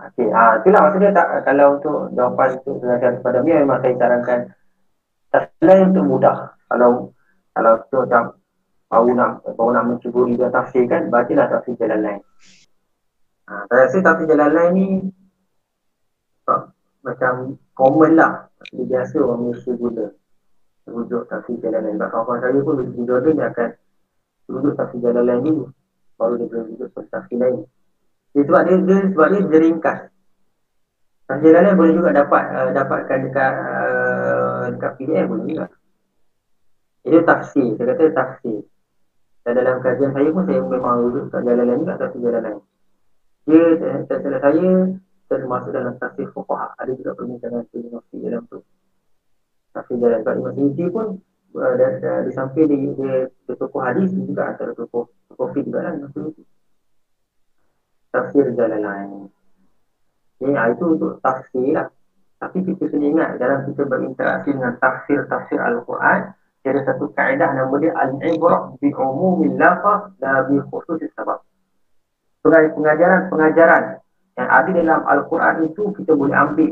Okey, 0.00 0.32
ah 0.32 0.56
itulah 0.56 0.80
maksudnya 0.88 1.12
tak 1.12 1.28
kalau 1.44 1.76
untuk 1.76 1.98
jawapan 2.16 2.56
itu 2.56 2.70
dengan 2.80 3.14
kepada 3.20 3.38
dia 3.44 3.56
memang 3.60 3.78
saya 3.84 3.94
sarankan 4.00 4.40
selain 5.60 5.92
untuk 5.92 6.04
mudah. 6.08 6.36
Kalau 6.72 7.12
kalau 7.52 7.72
tu 7.92 7.96
macam 8.00 8.22
baru 8.88 9.10
nak 9.12 9.30
baru 9.44 9.70
nak 9.76 9.84
mencuburi 9.92 10.40
dia 10.40 10.48
tafsir 10.48 10.88
kan 10.88 11.12
bacalah 11.12 11.52
tafsir 11.52 11.76
jalan 11.76 12.00
lain. 12.00 12.20
Ha, 13.44 13.52
saya 13.68 13.84
rasa 13.84 13.98
tafsir 14.00 14.26
jalan 14.30 14.50
lain 14.56 14.70
ni 14.72 14.86
tak, 16.48 16.72
macam 17.04 17.60
common 17.76 18.12
lah. 18.16 18.32
Dia 18.72 18.84
biasa 18.88 19.20
orang 19.20 19.40
Malaysia 19.52 19.72
guna. 19.76 20.06
Rujuk 20.88 21.22
tafsir 21.28 21.60
jalan 21.60 21.80
lain. 21.84 21.96
Sebab 22.00 22.08
kawan 22.08 22.38
saya 22.40 22.58
pun 22.64 22.74
Jordan 23.04 23.36
dia 23.36 23.46
akan 23.52 23.68
rujuk 24.48 24.74
tafsir 24.80 24.98
jalan 25.04 25.24
lain 25.28 25.40
ni 25.44 25.52
baru 26.16 26.34
dia 26.40 26.46
boleh 26.48 26.62
rujuk 26.72 26.88
tafsir 27.12 27.36
lain 27.36 27.68
sebab 28.34 28.62
dia, 28.66 28.76
dia 28.86 28.98
sebab 29.10 29.26
dia, 29.30 29.40
dia 29.46 29.58
ringkas 29.60 29.98
tafsir 31.26 31.50
lain 31.54 31.74
boleh 31.78 31.92
juga 31.94 32.10
dapat 32.14 32.44
uh, 32.50 32.70
dapatkan 32.74 33.18
dekat 33.26 33.52
uh, 33.54 34.62
dekat 34.74 34.92
PDF 34.98 35.26
boleh 35.30 35.44
juga 35.46 35.66
dia 37.00 37.20
tafsir, 37.24 37.74
saya 37.80 37.96
kata 37.96 38.12
tafsir 38.12 38.60
dan 39.40 39.56
dalam 39.56 39.80
kajian 39.80 40.12
saya 40.12 40.28
pun 40.30 40.44
saya 40.44 40.60
memang 40.60 40.94
rujuk 41.00 41.32
kat 41.32 41.40
jalan 41.48 41.64
lain 41.64 41.88
tak 41.88 41.96
satu 41.96 42.16
jalan 42.20 42.40
lain. 42.44 42.60
Dia, 43.48 43.62
saya 43.80 44.38
saya 44.38 44.70
termasuk 45.30 45.70
dalam 45.72 45.96
tafsir 45.96 46.28
fuqaha. 46.36 46.76
Ada 46.76 46.92
juga 46.92 47.16
perbincangan 47.16 47.64
filosofi 47.72 48.16
dalam 48.20 48.44
tu. 48.52 48.60
Tafsir 49.72 49.96
jalan. 49.96 50.20
Sebab 50.20 50.34
Imam 50.36 50.52
Suyuti 50.52 50.84
pun 50.92 51.06
uh, 51.56 51.74
dan, 51.80 51.92
di 52.28 52.32
samping 52.36 52.68
dia, 52.68 52.78
dia, 52.94 53.14
dia 53.32 53.54
tokoh 53.56 53.80
hadis 53.80 54.12
juga 54.12 54.52
antara 54.52 54.76
tokoh 54.76 55.08
tokoh 55.32 55.46
fi 55.56 55.64
juga 55.64 55.88
lah 55.88 55.92
Suyuti. 56.12 56.42
Tafsir 58.10 58.50
jalan 58.58 58.82
lain. 58.82 59.10
Ya, 60.40 60.72
itu 60.72 60.84
untuk 60.98 61.22
tafsir 61.22 61.76
lah. 61.76 61.88
Tapi 62.40 62.64
kita 62.64 62.88
kena 62.88 63.06
ingat 63.12 63.30
dalam 63.36 63.68
kita 63.68 63.84
berinteraksi 63.84 64.56
dengan 64.56 64.72
tafsir-tafsir 64.80 65.60
Al-Quran, 65.60 66.32
ada 66.60 66.80
satu 66.84 67.12
kaedah 67.12 67.56
nama 67.56 67.74
dia 67.80 67.92
al-ibrah 67.96 68.76
bi 68.80 68.92
umumil 68.92 69.56
lafaz 69.56 70.12
la 70.20 70.44
bi 70.48 70.60
khususis 70.68 71.12
sabab. 71.16 71.44
Pengajaran-pengajaran 72.44 74.00
yang 74.36 74.48
ada 74.48 74.70
dalam 74.72 75.00
Al-Quran 75.04 75.68
itu 75.68 75.92
kita 75.96 76.12
boleh 76.16 76.36
ambil 76.36 76.70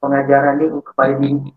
pengajaran 0.00 0.60
dia 0.60 0.68
kepada 0.80 1.12
diri. 1.20 1.52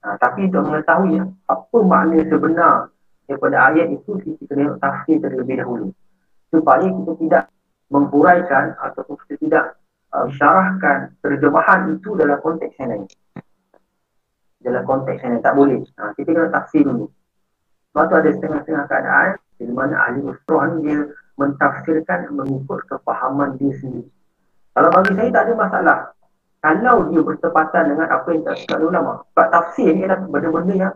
Ha, 0.00 0.16
tapi 0.16 0.48
untuk 0.48 0.64
mengetahui 0.64 1.20
apa 1.44 1.78
makna 1.84 2.24
sebenar 2.24 2.88
daripada 3.28 3.56
ayat 3.68 3.92
itu 3.92 4.16
kita 4.24 4.42
kena 4.48 4.80
tafsir 4.80 5.20
terlebih 5.20 5.60
dahulu. 5.60 5.92
Supaya 6.48 6.88
kita 6.88 7.12
tidak 7.20 7.44
menghuraikan 7.90 8.78
atau 8.78 9.02
kita 9.26 9.34
tidak 9.42 9.64
uh, 10.14 10.30
syarahkan 10.38 11.12
terjemahan 11.20 11.94
itu 11.98 12.14
dalam 12.14 12.38
konteks 12.40 12.74
yang 12.78 12.94
lain 12.94 13.04
dalam 14.60 14.84
konteks 14.84 15.24
yang 15.24 15.40
tak 15.40 15.56
boleh. 15.56 15.80
Ha, 15.96 16.12
kita 16.14 16.36
kena 16.36 16.52
tafsir 16.52 16.84
dulu. 16.84 17.08
Sebab 17.90 18.04
tu 18.06 18.14
ada 18.14 18.30
setengah-setengah 18.30 18.84
keadaan 18.86 19.30
di 19.56 19.72
mana 19.72 19.94
ahli 20.04 20.20
usrah 20.24 20.68
ni 20.72 20.78
dia 20.84 20.98
mentafsirkan 21.40 22.28
mengikut 22.36 22.84
kefahaman 22.86 23.56
dia 23.56 23.72
sendiri. 23.80 24.08
Kalau 24.76 24.88
bagi 24.92 25.12
saya 25.16 25.28
tak 25.32 25.42
ada 25.48 25.52
masalah. 25.56 25.98
Kalau 26.60 27.08
dia 27.08 27.20
bertepatan 27.24 27.84
dengan 27.88 28.08
apa 28.12 28.28
yang 28.30 28.42
tak 28.44 28.56
suka 28.60 28.76
ulama. 28.84 29.12
Sebab 29.32 29.46
tafsir 29.48 29.88
ni 29.96 30.04
adalah 30.04 30.28
benda-benda 30.28 30.74
yang 30.76 30.94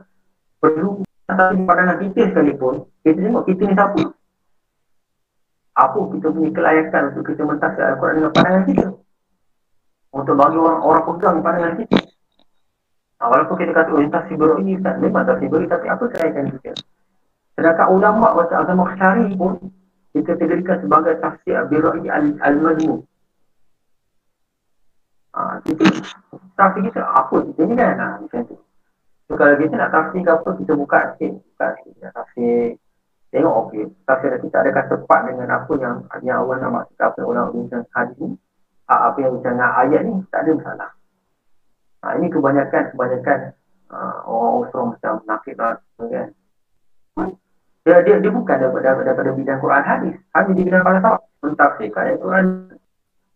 perlu 0.61 1.01
tapi 1.25 1.57
pandangan 1.65 1.97
kita 2.05 2.37
sekalipun, 2.37 2.85
kita 3.01 3.17
tengok 3.17 3.45
kita 3.49 3.63
ni 3.65 3.73
siapa? 3.73 4.03
Apa 5.75 5.99
kita 6.15 6.31
punya 6.31 6.51
kelayakan 6.55 7.03
untuk 7.11 7.35
kita 7.35 7.43
mentafsir 7.43 7.83
Al-Quran 7.83 8.15
dengan 8.23 8.33
pandangan 8.35 8.65
kita? 8.71 8.87
Untuk 10.15 10.35
bagi 10.38 10.59
orang, 10.59 10.81
orang 10.87 11.05
pegang 11.11 11.37
pandangan 11.42 11.75
kita. 11.83 11.98
Ha, 13.19 13.23
walaupun 13.27 13.57
kita 13.59 13.73
kata, 13.75 13.90
oh, 13.94 14.05
tafsir 14.07 14.37
ini, 14.63 14.79
tak, 14.79 15.03
memang 15.03 15.27
tafsir 15.27 15.51
buruk, 15.51 15.71
tapi 15.71 15.87
apa 15.90 16.05
kaitan 16.13 16.53
kita? 16.55 16.77
Sedangkan 17.55 17.88
ulama 17.90 18.35
macam 18.35 18.57
Azam 18.63 18.79
Maksyari 18.83 19.33
pun, 19.35 19.59
kita 20.15 20.38
tegerikan 20.38 20.79
sebagai 20.83 21.19
tafsir 21.19 21.59
buruk 21.67 21.98
ini 21.98 22.09
al-mazmum. 22.38 23.03
Ha, 25.35 25.59
kita, 25.67 25.83
tafsir 26.55 26.83
kita, 26.87 27.01
apa 27.03 27.37
kita 27.51 27.61
ni 27.67 27.75
kan? 27.75 27.94
Ha, 27.98 28.07
macam 28.23 28.40
tu. 28.46 28.57
So, 29.25 29.40
kalau 29.40 29.57
kita 29.57 29.75
nak 29.75 29.90
tafsir 29.90 30.21
ke 30.21 30.31
apa, 30.31 30.48
kita 30.61 30.73
buka 30.77 30.98
sikit. 31.17 31.33
Buka 31.40 31.67
sikit. 31.81 32.13
Tafsir, 32.13 32.77
tengok 33.35 33.55
okey. 33.67 33.91
Tafsir 34.07 34.39
kita 34.39 34.63
ada 34.63 34.71
kata 34.71 34.95
dengan 35.27 35.49
apa 35.51 35.73
yang, 35.83 36.07
yang 36.23 36.47
Allah 36.47 36.57
nak 36.63 36.71
maksud 36.71 36.99
apa 37.03 37.21
orang 37.27 37.51
bincang 37.51 37.83
hadis 37.91 38.15
ni. 38.23 38.39
Ha, 38.87 39.11
apa 39.11 39.19
yang 39.19 39.35
bincang 39.35 39.59
ayat 39.59 40.01
ni, 40.07 40.15
tak 40.31 40.47
ada 40.47 40.51
masalah. 40.55 40.91
Ha, 42.07 42.15
ini 42.23 42.27
kebanyakan 42.31 42.83
kebanyakan 42.95 43.39
uh, 43.91 44.17
orang 44.31 44.55
Osrom 44.63 44.87
macam 44.95 45.25
nakib 45.27 45.59
lah 45.59 45.83
kan. 45.99 46.31
Dia, 47.85 48.01
dia, 48.01 48.17
dia 48.17 48.33
bukan 48.33 48.57
daripada, 48.57 48.97
daripada 49.03 49.31
bidang 49.37 49.61
Quran 49.61 49.85
hadis. 49.85 50.15
Hanya 50.33 50.53
di 50.57 50.63
bidang 50.65 50.85
falsafah. 50.87 51.21
Mentafsirkan 51.45 52.03
ayat 52.09 52.19
Quran. 52.23 52.47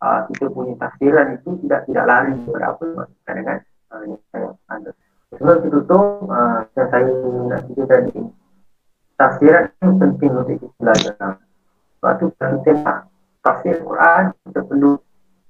uh, 0.02 0.20
kita 0.30 0.46
punya 0.50 0.74
tafsiran 0.78 1.26
itu 1.38 1.50
tidak 1.66 1.80
tidak 1.90 2.04
lari 2.06 2.34
kepada 2.46 2.66
apa 2.74 2.80
yang 2.82 2.96
maksudkan 2.96 3.34
dengan 3.34 3.58
uh, 3.90 4.02
yang 4.06 4.20
saya 4.30 4.48
ada. 4.70 4.90
Sebelum 5.28 5.58
kita 5.60 5.70
tutup, 5.84 6.04
uh, 6.32 6.58
yang 6.72 6.88
saya 6.88 7.12
nak 7.52 7.60
cerita 7.68 7.84
tadi, 7.84 8.16
tafsiran 9.18 9.68
itu 9.68 9.90
penting 9.98 10.32
untuk 10.32 10.56
kita 10.62 10.66
belajar. 10.78 11.14
Sebab 11.98 12.12
itu 12.14 12.26
kita 12.38 12.70
nak 12.86 12.98
tafsir 13.42 13.74
Quran, 13.82 14.22
kita 14.46 14.60
perlu 14.62 14.92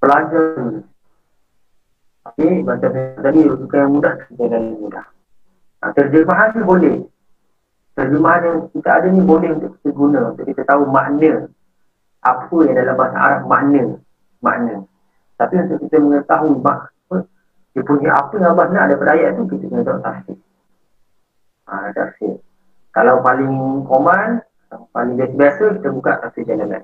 belajar 0.00 0.44
dulu. 0.56 0.80
Tapi 2.24 2.44
macam 2.64 2.90
tadi, 2.96 3.40
rujukan 3.44 3.78
yang 3.78 3.92
mudah, 3.92 4.14
kita 4.28 4.58
mudah. 4.58 5.06
Nah, 5.78 5.90
terjemahan 5.94 6.48
ni 6.56 6.62
boleh. 6.64 6.96
Terjemahan 7.94 8.40
yang 8.44 8.58
kita 8.72 8.90
ada 8.90 9.08
ni 9.12 9.20
boleh 9.22 9.50
untuk 9.52 9.70
kita 9.78 9.90
guna, 9.92 10.20
untuk 10.32 10.44
kita 10.48 10.62
tahu 10.64 10.88
makna 10.88 11.46
apa 12.18 12.56
yang 12.66 12.74
dalam 12.74 12.94
bahasa 12.98 13.16
Arab 13.16 13.42
makna 13.46 13.82
makna. 14.42 14.74
Tapi 15.38 15.54
untuk 15.66 15.78
kita 15.86 15.96
mengetahui 16.02 16.58
mak, 16.58 16.90
dia 17.74 17.82
punya 17.86 18.10
apa 18.10 18.32
yang 18.34 18.58
Allah 18.58 18.66
nak 18.74 18.84
daripada 18.90 19.12
ayat 19.14 19.30
tu, 19.38 19.42
kita 19.54 19.64
kena 19.70 19.82
tahu 19.86 19.98
tafsir. 20.02 20.36
Ha, 21.68 21.74
tafsir. 21.94 22.34
Kalau 22.98 23.22
paling 23.22 23.86
common, 23.86 24.42
paling 24.90 25.14
biasa-biasa, 25.14 25.78
kita 25.78 25.88
buka 25.94 26.18
tafsir 26.18 26.42
jalanan. 26.50 26.82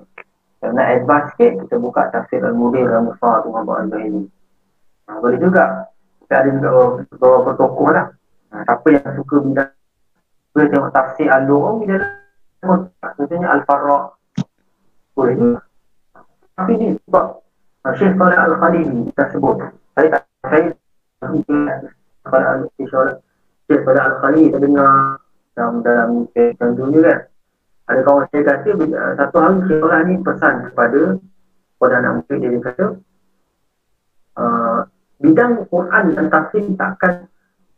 Kalau 0.63 0.71
nak 0.71 0.87
advance 0.95 1.27
sikit, 1.35 1.67
kita 1.67 1.75
buka 1.75 2.07
tafsir 2.07 2.39
Al-Mubir 2.39 2.87
Al-Musar 2.87 3.43
tu 3.43 3.51
Muhammad 3.51 3.91
Al-Bahili. 3.91 4.23
Ha, 5.11 5.19
boleh 5.19 5.43
juga. 5.43 5.91
Kita 6.23 6.39
ada 6.39 6.49
juga 6.55 6.69
beberapa 7.11 7.51
tokoh 7.59 7.91
lah. 7.91 8.15
Ha, 8.55 8.63
siapa 8.63 8.87
yang 8.95 9.11
suka 9.19 9.35
bidang 9.43 9.71
boleh 10.55 10.67
tengok 10.71 10.91
tafsir 10.95 11.27
Al-Lu'um, 11.27 11.83
dia 11.83 11.99
ada 11.99 12.07
Contohnya 13.19 13.47
Al-Farraq. 13.51 14.15
Boleh 15.19 15.35
juga. 15.35 15.59
Tapi 16.55 16.71
ni 16.79 16.87
sebab 16.95 17.43
Syekh 17.99 18.15
Salih 18.15 18.39
Al-Khalili 18.39 19.11
kita 19.11 19.23
sebut. 19.35 19.67
Saya 19.99 20.07
tak 20.15 20.23
saya 20.47 20.71
pada 22.23 22.63
Syekh 23.67 23.83
Salih 23.83 23.99
Al-Khalili 23.99 24.55
saya 24.55 24.63
dengar 24.63 25.19
dalam 25.55 25.81
dalam 25.81 26.27
dalam 26.35 26.73
dunia 26.75 27.01
kan. 27.01 27.19
Ada 27.85 27.99
kawan 28.01 28.25
saya 28.33 28.41
kata 28.43 28.69
satu 29.15 29.37
hari 29.39 29.57
Salih 29.69 30.01
ni 30.09 30.15
pesan 30.25 30.55
kepada 30.73 31.01
kepada 31.75 31.93
anak 32.01 32.11
murid 32.23 32.37
dia, 32.41 32.49
dia 32.49 32.61
kata 32.65 32.85
uh, 34.41 34.79
bidang 35.21 35.53
Quran 35.69 36.05
dan 36.17 36.25
tafsir 36.33 36.63
takkan 36.75 37.13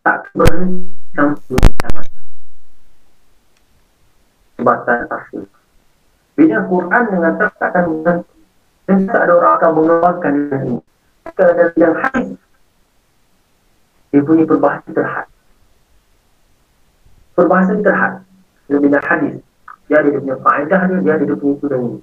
tak 0.01 0.31
berhenti 0.31 0.89
sampai 1.13 1.43
dunia 1.51 1.89
Sebatan 4.57 4.99
tafsir. 5.11 5.45
Bidang 6.39 6.65
Quran 6.71 7.03
dengan 7.13 7.33
tak 7.37 7.51
takkan 7.61 7.85
berhenti 8.01 8.37
dan 8.87 9.03
tak 9.11 9.21
ada 9.27 9.33
orang 9.35 9.53
akan 9.59 9.71
mengeluarkan 9.75 10.33
ini. 10.55 10.75
Kalau 11.35 11.51
ada 11.51 11.65
yang 11.75 11.93
hadis, 11.99 12.39
dia 14.09 14.21
punya 14.23 14.47
perbahasa 14.47 14.89
terhad. 14.95 15.27
Perbahasa 17.37 17.77
terhad. 17.85 18.25
Punya 18.65 18.99
hadis. 19.05 19.37
Dia 19.87 20.01
ada 20.01 20.09
dia 20.09 20.19
punya 20.19 20.37
faedah 20.41 20.81
dia, 20.89 20.97
dia 20.99 21.13
ada 21.15 21.23
dia 21.23 21.37
punya 21.37 21.53
itu 21.55 21.65
dan 21.69 21.79
ini. 21.85 21.99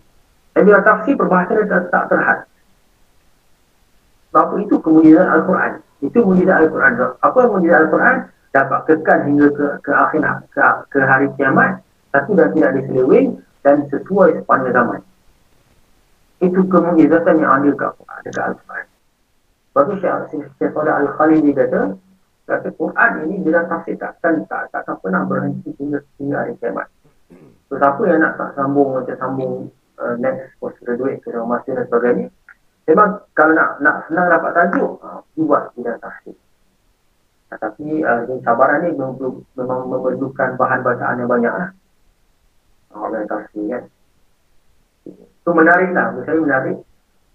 Dan 0.55 0.61
bila 0.65 0.79
tafsir 0.87 1.15
perbahasa 1.19 1.53
dia 1.59 1.67
tak, 1.67 1.83
tak 1.91 2.05
terhad. 2.09 2.39
Sebab 4.31 4.47
itu 4.63 4.79
kemudian 4.79 5.27
Al-Quran. 5.27 5.83
Itu 6.01 6.19
mujizat 6.23 6.57
Al-Quran. 6.65 6.93
Apa 7.21 7.37
yang 7.43 7.53
mujizat 7.59 7.79
Al-Quran? 7.85 8.17
Dapat 8.55 8.81
kekal 8.87 9.19
hingga 9.27 9.47
ke, 9.51 9.67
ke 9.83 9.91
akhir 9.91 10.23
ke, 10.55 10.61
ke 10.95 10.99
hari 11.03 11.27
kiamat. 11.35 11.83
Satu 12.15 12.39
dan 12.39 12.55
tidak 12.55 12.79
diselewing 12.79 13.43
dan 13.67 13.91
sesuai 13.91 14.39
sepanjang 14.39 14.71
zaman 14.71 15.03
itu 16.45 16.61
kemujizatan 16.69 17.41
yang 17.41 17.53
ada 17.61 17.71
kat 17.73 17.93
dekat 18.27 18.45
Al-Quran. 18.53 18.87
Sebab 19.71 19.83
tu 19.91 19.95
Syekh 19.99 20.71
Salih 20.71 20.95
Al-Khalili 20.95 21.51
kata, 21.57 21.83
kata 22.45 22.69
Quran 22.77 23.11
ini 23.25 23.41
bila 23.41 23.65
tafsir 23.65 23.97
takkan 23.97 24.45
tak 24.45 24.69
takkan 24.69 25.01
pernah 25.01 25.25
berhenti 25.25 25.73
hingga 25.81 26.05
hingga 26.21 26.37
hari 26.45 26.53
kiamat. 26.61 26.89
So, 27.73 27.81
siapa 27.81 28.05
yang 28.05 28.21
nak 28.21 28.37
tak 28.37 28.51
sambung 28.55 28.93
macam 28.93 29.17
sambung 29.17 29.55
uh, 29.97 30.15
next 30.21 30.53
postgraduate 30.61 31.25
ke 31.25 31.33
dalam 31.33 31.49
masa 31.49 31.73
dan 31.73 31.89
sebagainya, 31.89 32.27
memang 32.85 33.25
kalau 33.33 33.53
nak 33.57 33.81
nak 33.81 34.05
senang 34.07 34.29
dapat 34.29 34.51
tajuk, 34.53 35.01
uh, 35.01 35.25
buat 35.41 35.73
bidang 35.75 35.99
tafsir. 35.99 36.37
Uh, 37.49 37.59
tapi 37.59 38.05
uh, 38.05 38.29
sabaran 38.45 38.85
ni 38.85 38.93
memang, 38.93 39.17
memang 39.57 39.81
memerlukan 39.89 40.61
bahan 40.61 40.81
bacaan 40.85 41.21
yang 41.25 41.31
banyak 41.33 41.55
lah. 41.57 41.71
Orang 42.93 43.25
uh, 43.25 43.27
tafsir 43.27 43.65
kan. 43.73 43.85
Itu 45.09 45.51
menarik 45.53 45.91
lah, 45.97 46.13
saya 46.25 46.39
menarik. 46.39 46.79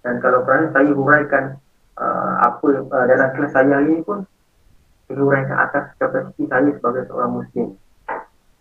Dan 0.06 0.24
kalau 0.24 0.48
kerana 0.48 0.72
saya 0.72 0.94
huraikan 0.94 1.60
uh, 2.00 2.34
apa 2.46 2.68
uh, 2.88 3.06
dalam 3.10 3.30
kelas 3.36 3.52
saya 3.52 3.76
hari 3.76 3.98
ini 3.98 4.06
pun, 4.06 4.24
saya 5.10 5.26
huraikan 5.26 5.58
atas 5.58 5.90
kapasiti 5.98 6.46
saya 6.46 6.70
sebagai 6.70 7.10
seorang 7.10 7.42
Muslim. 7.42 7.74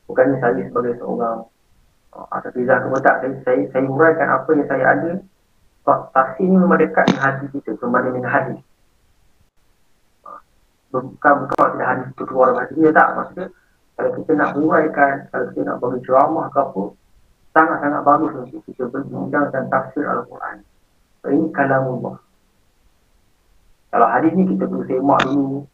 Bukannya 0.09 0.41
saya 0.41 0.65
sebagai 0.65 0.97
seorang 0.97 1.45
uh, 2.17 2.27
atas 2.33 2.57
ke 2.57 2.65
tak, 3.05 3.17
saya, 3.45 3.63
saya, 3.69 3.85
huraikan 3.85 4.29
apa 4.33 4.49
yang 4.57 4.65
saya 4.65 4.85
ada. 4.97 5.13
Sebab 5.85 5.99
tafsir 6.17 6.49
ini 6.49 6.57
dengan 6.57 7.21
hati 7.21 7.53
kita, 7.53 7.77
berbanding 7.77 8.25
dengan. 8.25 8.65
Uh, 10.25 10.41
bukan 10.89 11.35
bukan 11.45 11.69
tidak 11.77 11.89
hadis 11.93 12.07
itu 12.17 12.25
keluar 12.25 12.49
dari 12.57 12.61
hati 12.65 12.73
kita, 12.81 12.91
tak. 12.97 13.09
Maksudnya, 13.13 13.47
kalau 13.93 14.11
kita 14.17 14.33
nak 14.33 14.51
huraikan, 14.57 15.15
kalau 15.29 15.45
kita 15.53 15.61
nak 15.69 15.77
bagi 15.85 16.01
ceramah 16.09 16.47
ke 16.49 16.59
apa, 16.65 16.83
sangat-sangat 17.53 18.01
bagus 18.09 18.33
untuk 18.41 18.61
kita 18.65 18.83
berbincang 18.89 19.45
tentang 19.53 19.69
tafsir 19.69 20.05
Al-Quran. 20.09 20.65
Ini 21.29 21.53
kalamullah. 21.53 22.17
Kalau 23.93 24.09
hadis 24.09 24.33
ni 24.33 24.49
kita 24.49 24.65
perlu 24.65 24.89
semak 24.89 25.21
dulu. 25.29 25.69